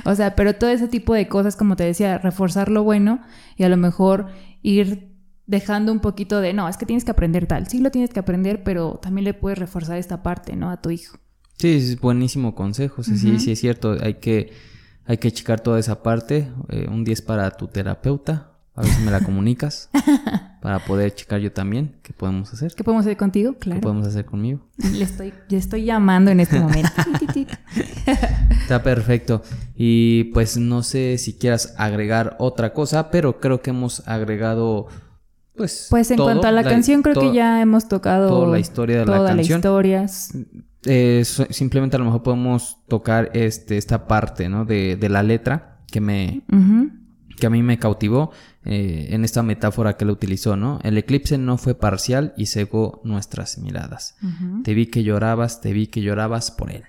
O 0.04 0.14
sea, 0.14 0.36
pero 0.36 0.54
todo 0.54 0.70
ese 0.70 0.88
tipo 0.88 1.14
de 1.14 1.28
cosas, 1.28 1.56
como 1.56 1.76
te 1.76 1.84
decía, 1.84 2.18
reforzar 2.18 2.70
lo 2.70 2.84
bueno 2.84 3.20
y 3.56 3.64
a 3.64 3.68
lo 3.68 3.76
mejor 3.76 4.28
ir 4.62 5.12
dejando 5.46 5.92
un 5.92 6.00
poquito 6.00 6.40
de, 6.40 6.52
no, 6.52 6.68
es 6.68 6.76
que 6.76 6.86
tienes 6.86 7.04
que 7.04 7.10
aprender 7.10 7.46
tal. 7.46 7.66
Sí 7.66 7.80
lo 7.80 7.90
tienes 7.90 8.10
que 8.10 8.20
aprender, 8.20 8.62
pero 8.62 9.00
también 9.02 9.24
le 9.24 9.34
puedes 9.34 9.58
reforzar 9.58 9.98
esta 9.98 10.22
parte, 10.22 10.54
¿no? 10.54 10.70
A 10.70 10.80
tu 10.80 10.90
hijo. 10.90 11.18
Sí, 11.58 11.76
es 11.76 12.00
buenísimo 12.00 12.54
consejo. 12.54 13.02
Sí, 13.02 13.38
sí, 13.38 13.52
es 13.52 13.60
cierto. 13.60 13.96
Hay 14.00 14.14
que, 14.14 14.52
hay 15.04 15.18
que 15.18 15.30
checar 15.32 15.60
toda 15.60 15.78
esa 15.78 16.02
parte. 16.02 16.48
Eh, 16.70 16.86
un 16.88 17.04
10 17.04 17.22
para 17.22 17.50
tu 17.50 17.66
terapeuta, 17.68 18.51
a 18.74 18.82
ver 18.82 18.90
si 18.90 19.02
me 19.02 19.10
la 19.10 19.20
comunicas 19.20 19.90
para 20.62 20.78
poder 20.78 21.14
checar 21.14 21.40
yo 21.40 21.52
también 21.52 21.96
qué 22.02 22.12
podemos 22.12 22.52
hacer. 22.52 22.72
¿Qué 22.74 22.82
podemos 22.84 23.04
hacer 23.04 23.16
contigo? 23.16 23.54
Claro. 23.58 23.80
¿Qué 23.80 23.82
podemos 23.82 24.06
hacer 24.06 24.24
conmigo? 24.24 24.60
Le 24.78 25.04
estoy, 25.04 25.34
le 25.48 25.58
estoy 25.58 25.84
llamando 25.84 26.30
en 26.30 26.40
este 26.40 26.58
momento. 26.58 26.90
Está 28.62 28.82
perfecto. 28.82 29.42
Y 29.74 30.24
pues 30.32 30.56
no 30.56 30.82
sé 30.82 31.18
si 31.18 31.34
quieras 31.34 31.74
agregar 31.76 32.36
otra 32.38 32.72
cosa, 32.72 33.10
pero 33.10 33.40
creo 33.40 33.60
que 33.60 33.70
hemos 33.70 34.06
agregado 34.08 34.88
pues. 35.54 35.88
Pues 35.90 36.10
en 36.10 36.18
cuanto 36.18 36.46
a 36.46 36.52
la, 36.52 36.64
canción, 36.64 37.02
creo 37.02 37.14
que 37.14 37.32
ya 37.32 37.60
hemos 37.60 37.88
tocado 37.88 38.28
toda 38.28 38.48
la 38.48 38.58
historia 38.58 39.00
de 39.00 39.06
la 39.06 39.24
canción. 39.24 39.60
La 39.62 40.06
eh, 40.84 41.24
simplemente 41.50 41.96
a 41.96 41.98
lo 41.98 42.06
mejor 42.06 42.22
podemos 42.22 42.78
tocar 42.88 43.30
este, 43.34 43.76
esta 43.76 44.08
parte, 44.08 44.48
¿no? 44.48 44.64
De, 44.64 44.96
de 44.96 45.08
la 45.08 45.22
letra 45.22 45.80
que 45.90 46.00
me, 46.00 46.42
que 47.38 47.46
a 47.46 47.50
mí 47.50 47.62
me 47.62 47.78
cautivó 47.78 48.32
eh, 48.64 49.08
en 49.10 49.24
esta 49.24 49.42
metáfora 49.42 49.96
que 49.96 50.04
él 50.04 50.10
utilizó, 50.10 50.56
¿no? 50.56 50.78
El 50.84 50.96
eclipse 50.96 51.36
no 51.36 51.58
fue 51.58 51.74
parcial 51.74 52.32
y 52.36 52.46
cegó 52.46 53.00
nuestras 53.04 53.58
miradas. 53.58 54.16
Te 54.62 54.74
vi 54.74 54.86
que 54.86 55.02
llorabas, 55.02 55.60
te 55.60 55.72
vi 55.72 55.88
que 55.88 56.00
llorabas 56.00 56.50
por 56.52 56.70
él. 56.70 56.84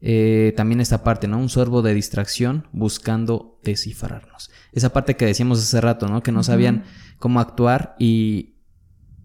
Eh, 0.00 0.54
también 0.56 0.80
esta 0.80 1.02
parte, 1.02 1.28
¿no? 1.28 1.38
Un 1.38 1.48
sorbo 1.48 1.82
de 1.82 1.92
distracción 1.92 2.66
buscando 2.72 3.58
descifrarnos. 3.62 4.50
Esa 4.72 4.92
parte 4.92 5.16
que 5.16 5.26
decíamos 5.26 5.58
hace 5.58 5.80
rato, 5.80 6.08
¿no? 6.08 6.22
Que 6.22 6.32
no 6.32 6.42
sabían 6.42 6.84
cómo 7.18 7.40
actuar 7.40 7.94
y 7.98 8.54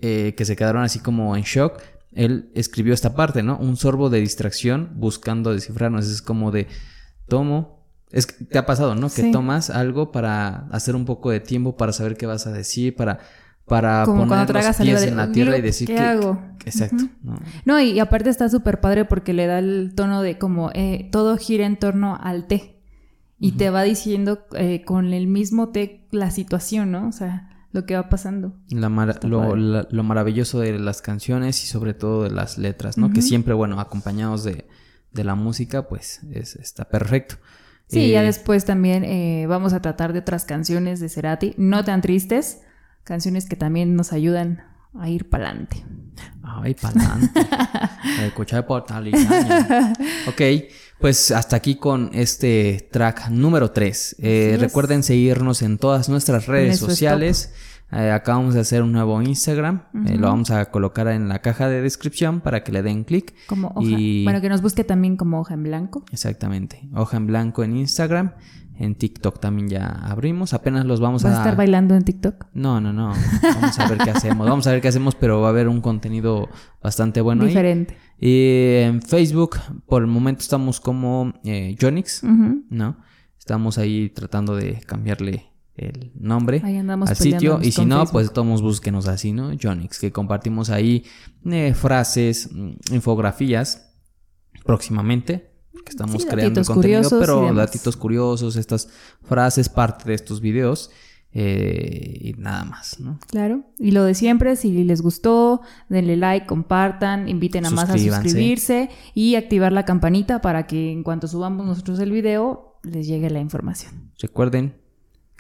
eh, 0.02 0.34
que 0.36 0.44
se 0.44 0.58
quedaron 0.58 0.84
así 0.84 1.00
como 1.00 1.38
en 1.38 1.44
shock. 1.44 1.82
Él 2.12 2.52
escribió 2.54 2.94
esta 2.94 3.16
parte, 3.16 3.44
¿no? 3.44 3.58
Un 3.58 3.78
sorbo 3.78 4.10
de 4.10 4.20
distracción 4.20 4.92
buscando 4.96 5.54
descifrarnos. 5.54 6.08
Es 6.08 6.22
como 6.22 6.52
de 6.52 6.68
tomo, 7.30 7.73
es 8.13 8.28
que 8.28 8.45
te 8.45 8.60
ha 8.60 8.65
pasado, 8.65 8.93
¿no? 8.93 9.10
Que 9.10 9.32
tomas 9.32 9.71
algo 9.71 10.12
para 10.12 10.67
hacer 10.71 10.95
un 10.95 11.04
poco 11.04 11.32
de 11.32 11.39
tiempo, 11.39 11.76
para 11.76 11.91
saber 11.91 12.15
qué 12.15 12.28
vas 12.28 12.45
a 12.45 12.52
decir, 12.52 12.95
para, 12.95 13.19
para 13.65 14.06
poner 14.06 14.54
los 14.54 14.76
pies 14.78 15.04
en 15.04 15.17
la 15.17 15.32
tierra 15.32 15.58
y 15.58 15.62
decir 15.62 15.88
¿qué 15.88 15.97
hago? 15.97 16.39
Exacto. 16.63 17.06
¿no? 17.65 17.80
y, 17.82 17.99
aparte 17.99 18.30
está 18.30 18.47
súper 18.49 18.80
padre 18.80 19.06
porque 19.06 19.34
le 19.34 19.47
da 19.47 19.58
el 19.58 19.93
tono 19.95 20.21
de 20.21 20.38
como 20.38 20.69
eh, 20.76 21.10
todo 21.12 21.36
gira 21.38 21.65
en 21.65 21.78
torno 21.78 22.17
al 22.21 22.45
té. 22.47 22.69
Y 23.39 23.54
te 23.54 23.69
va 23.69 23.84
diciendo 23.84 24.45
eh, 24.56 24.85
con 24.85 25.12
el 25.12 25.27
mismo 25.27 25.69
té 25.69 26.08
la 26.12 26.31
situación, 26.31 26.92
¿no? 26.92 27.10
O 27.10 27.12
sea, 27.12 27.67
lo 27.73 27.85
que 27.85 27.96
va 27.96 28.08
pasando. 28.08 28.54
La 28.69 28.88
lo, 28.88 30.04
maravilloso 30.04 30.62
de 30.62 30.79
las 30.79 31.02
canciones 31.02 31.62
y 31.63 31.67
sobre 31.67 31.94
todo 31.94 32.23
de 32.23 32.29
las 32.29 32.58
letras, 32.58 32.98
¿no? 32.98 33.12
Que 33.12 33.21
siempre, 33.21 33.54
bueno, 33.54 33.81
acompañados 33.81 34.46
de, 34.46 34.65
de 35.12 35.23
la 35.25 35.35
música, 35.35 35.90
pues 35.90 36.21
es, 36.31 36.56
está 36.56 36.85
perfecto. 36.85 37.35
Sí, 37.94 38.12
ya 38.12 38.21
después 38.21 38.65
también 38.65 39.04
eh, 39.04 39.46
vamos 39.48 39.73
a 39.73 39.81
tratar 39.81 40.13
de 40.13 40.19
otras 40.19 40.46
canciones 40.46 41.00
de 41.00 41.10
Cerati, 41.10 41.54
no 41.58 41.83
tan 41.83 42.02
tristes, 42.02 42.62
canciones 43.04 43.46
que 43.48 43.56
también 43.56 43.96
nos 43.96 44.13
ayudan 44.13 44.63
a 45.00 45.10
ir 45.10 45.29
para 45.29 45.50
adelante. 45.50 45.83
Ay, 46.44 46.75
para 46.75 47.00
adelante. 47.00 47.39
ok, 50.27 50.41
pues 51.00 51.31
hasta 51.31 51.56
aquí 51.56 51.75
con 51.75 52.12
este 52.13 52.89
track 52.91 53.29
número 53.29 53.71
3. 53.71 54.17
Eh, 54.19 54.58
recuerden 54.60 55.04
seguirnos 55.04 55.62
en 55.62 55.77
todas 55.77 56.10
nuestras 56.10 56.46
redes 56.48 56.79
sociales. 56.79 57.54
Eh, 57.96 58.12
acabamos 58.12 58.54
de 58.54 58.62
hacer 58.62 58.81
un 58.81 58.91
nuevo 58.91 59.21
Instagram. 59.21 59.83
eh, 60.08 60.17
lo 60.17 60.27
vamos 60.27 60.50
a 60.52 60.65
colocar 60.71 61.08
en 61.10 61.27
la 61.29 61.39
caja 61.39 61.69
de 61.69 61.81
descripción 61.81 62.41
para 62.41 62.63
que 62.63 62.71
le 62.71 62.81
den 62.81 63.04
clic. 63.04 63.33
Como 63.48 63.67
hoja. 63.75 63.87
Y- 63.87 64.23
Bueno, 64.23 64.41
que 64.41 64.50
nos 64.50 64.62
busque 64.62 64.83
también 64.83 65.15
como 65.17 65.39
hoja 65.39 65.54
en 65.54 65.63
blanco. 65.63 66.04
Exactamente. 66.12 66.87
Hoja 66.96 67.17
en 67.17 67.27
blanco 67.27 67.63
en 67.63 67.77
Instagram. 67.77 68.31
En 68.79 68.96
TikTok 68.96 69.39
también 69.39 69.67
ya 69.69 69.85
abrimos. 69.85 70.56
Apenas 70.56 70.85
los 70.85 71.00
vamos 71.00 71.21
¿Vas 71.21 71.33
a 71.33 71.35
a... 71.35 71.39
estar 71.41 71.56
bailando 71.56 71.94
en 71.96 72.04
TikTok? 72.04 72.48
No, 72.56 72.81
no, 72.81 72.91
no. 72.91 73.13
Vamos 73.44 73.77
a 73.79 73.87
ver 73.87 74.00
qué 74.00 74.10
hacemos. 74.10 74.50
Vamos 74.50 74.65
a 74.65 74.71
ver 74.71 74.81
qué 74.81 74.87
hacemos, 74.87 75.13
pero 75.13 75.41
va 75.41 75.48
a 75.48 75.50
haber 75.52 75.67
un 75.67 75.79
contenido 75.79 76.50
bastante 76.81 77.21
bueno 77.21 77.44
ahí. 77.44 77.50
Diferente. 77.50 77.96
Y 78.19 78.77
en 78.81 79.04
Facebook, 79.04 79.58
por 79.85 80.02
el 80.02 80.08
momento 80.08 80.41
estamos 80.41 80.79
como 80.79 81.33
eh, 81.44 81.75
Jonix. 81.79 82.23
¿no? 82.23 82.98
Estamos 83.37 83.77
ahí 83.77 84.10
tratando 84.10 84.56
de 84.56 84.81
cambiarle 84.87 85.52
el 85.76 86.12
nombre 86.19 86.62
Ahí 86.63 86.78
andamos 86.78 87.10
al 87.10 87.15
sitio. 87.15 87.60
Y 87.62 87.71
si 87.71 87.86
no, 87.86 87.98
Facebook. 87.98 88.12
pues 88.12 88.34
todos 88.34 88.62
búsquenos 88.62 89.08
así, 89.08 89.32
¿no? 89.34 89.52
Jonix, 89.60 90.00
que 90.00 90.12
compartimos 90.12 90.69
ahí 90.69 91.04
eh, 91.46 91.74
frases, 91.74 92.50
mm, 92.52 92.94
infografías 92.94 93.90
próximamente. 94.65 95.52
Que 95.84 95.90
estamos 95.90 96.21
Sí, 96.21 96.28
creando 96.30 96.63
contenido, 96.63 97.10
pero 97.19 97.54
datitos 97.54 97.98
curiosos, 97.98 98.56
estas 98.56 98.88
frases, 99.24 99.67
parte 99.67 100.06
de 100.06 100.13
estos 100.13 100.40
videos. 100.42 100.92
eh, 101.36 102.19
y 102.21 102.34
nada 102.34 102.63
más, 102.63 103.00
¿no? 103.00 103.17
Claro. 103.28 103.63
Y 103.80 103.90
lo 103.90 104.04
de 104.04 104.13
siempre, 104.13 104.56
si 104.56 104.84
les 104.84 105.02
gustó, 105.02 105.62
denle 105.90 106.15
like, 106.15 106.46
compartan, 106.46 107.28
inviten 107.28 107.65
a 107.65 107.71
más 107.71 107.90
a 107.90 107.98
suscribirse 107.98 108.90
y 109.15 109.34
activar 109.34 109.71
la 109.71 109.84
campanita 109.84 110.42
para 110.42 110.67
que 110.67 110.92
en 110.92 111.02
cuanto 111.02 111.28
subamos 111.28 111.65
nosotros 111.65 111.98
el 111.98 112.12
video 112.12 112.80
les 112.84 113.08
llegue 113.08 113.32
la 113.32 113.40
información. 113.40 114.12
Recuerden 114.19 114.76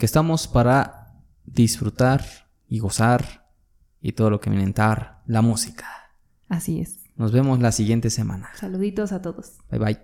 que 0.03 0.05
estamos 0.05 0.49
para 0.49 1.13
disfrutar 1.45 2.25
y 2.67 2.79
gozar 2.79 3.47
y 4.01 4.11
todo 4.11 4.31
lo 4.31 4.41
que 4.41 4.51
tar, 4.75 5.21
la 5.27 5.41
música. 5.41 5.85
Así 6.49 6.81
es. 6.81 6.97
Nos 7.15 7.31
vemos 7.31 7.61
la 7.61 7.71
siguiente 7.71 8.09
semana. 8.09 8.49
Saluditos 8.59 9.13
a 9.13 9.21
todos. 9.21 9.53
Bye 9.71 9.79
bye. 9.79 9.99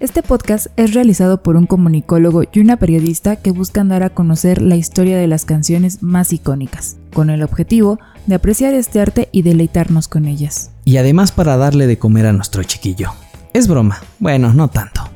Este 0.00 0.22
podcast 0.22 0.68
es 0.78 0.94
realizado 0.94 1.42
por 1.42 1.56
un 1.56 1.66
comunicólogo 1.66 2.44
y 2.50 2.60
una 2.60 2.78
periodista 2.78 3.36
que 3.36 3.50
buscan 3.50 3.90
dar 3.90 4.04
a 4.04 4.08
conocer 4.08 4.62
la 4.62 4.76
historia 4.76 5.18
de 5.18 5.26
las 5.26 5.44
canciones 5.44 6.02
más 6.02 6.32
icónicas, 6.32 6.96
con 7.12 7.28
el 7.28 7.42
objetivo 7.42 7.98
de 8.26 8.36
apreciar 8.36 8.72
este 8.72 9.02
arte 9.02 9.28
y 9.32 9.42
deleitarnos 9.42 10.08
con 10.08 10.24
ellas. 10.24 10.70
Y 10.86 10.96
además 10.96 11.30
para 11.30 11.58
darle 11.58 11.86
de 11.86 11.98
comer 11.98 12.24
a 12.24 12.32
nuestro 12.32 12.62
chiquillo. 12.62 13.10
Es 13.52 13.68
broma. 13.68 13.98
Bueno, 14.18 14.54
no 14.54 14.68
tanto. 14.68 15.10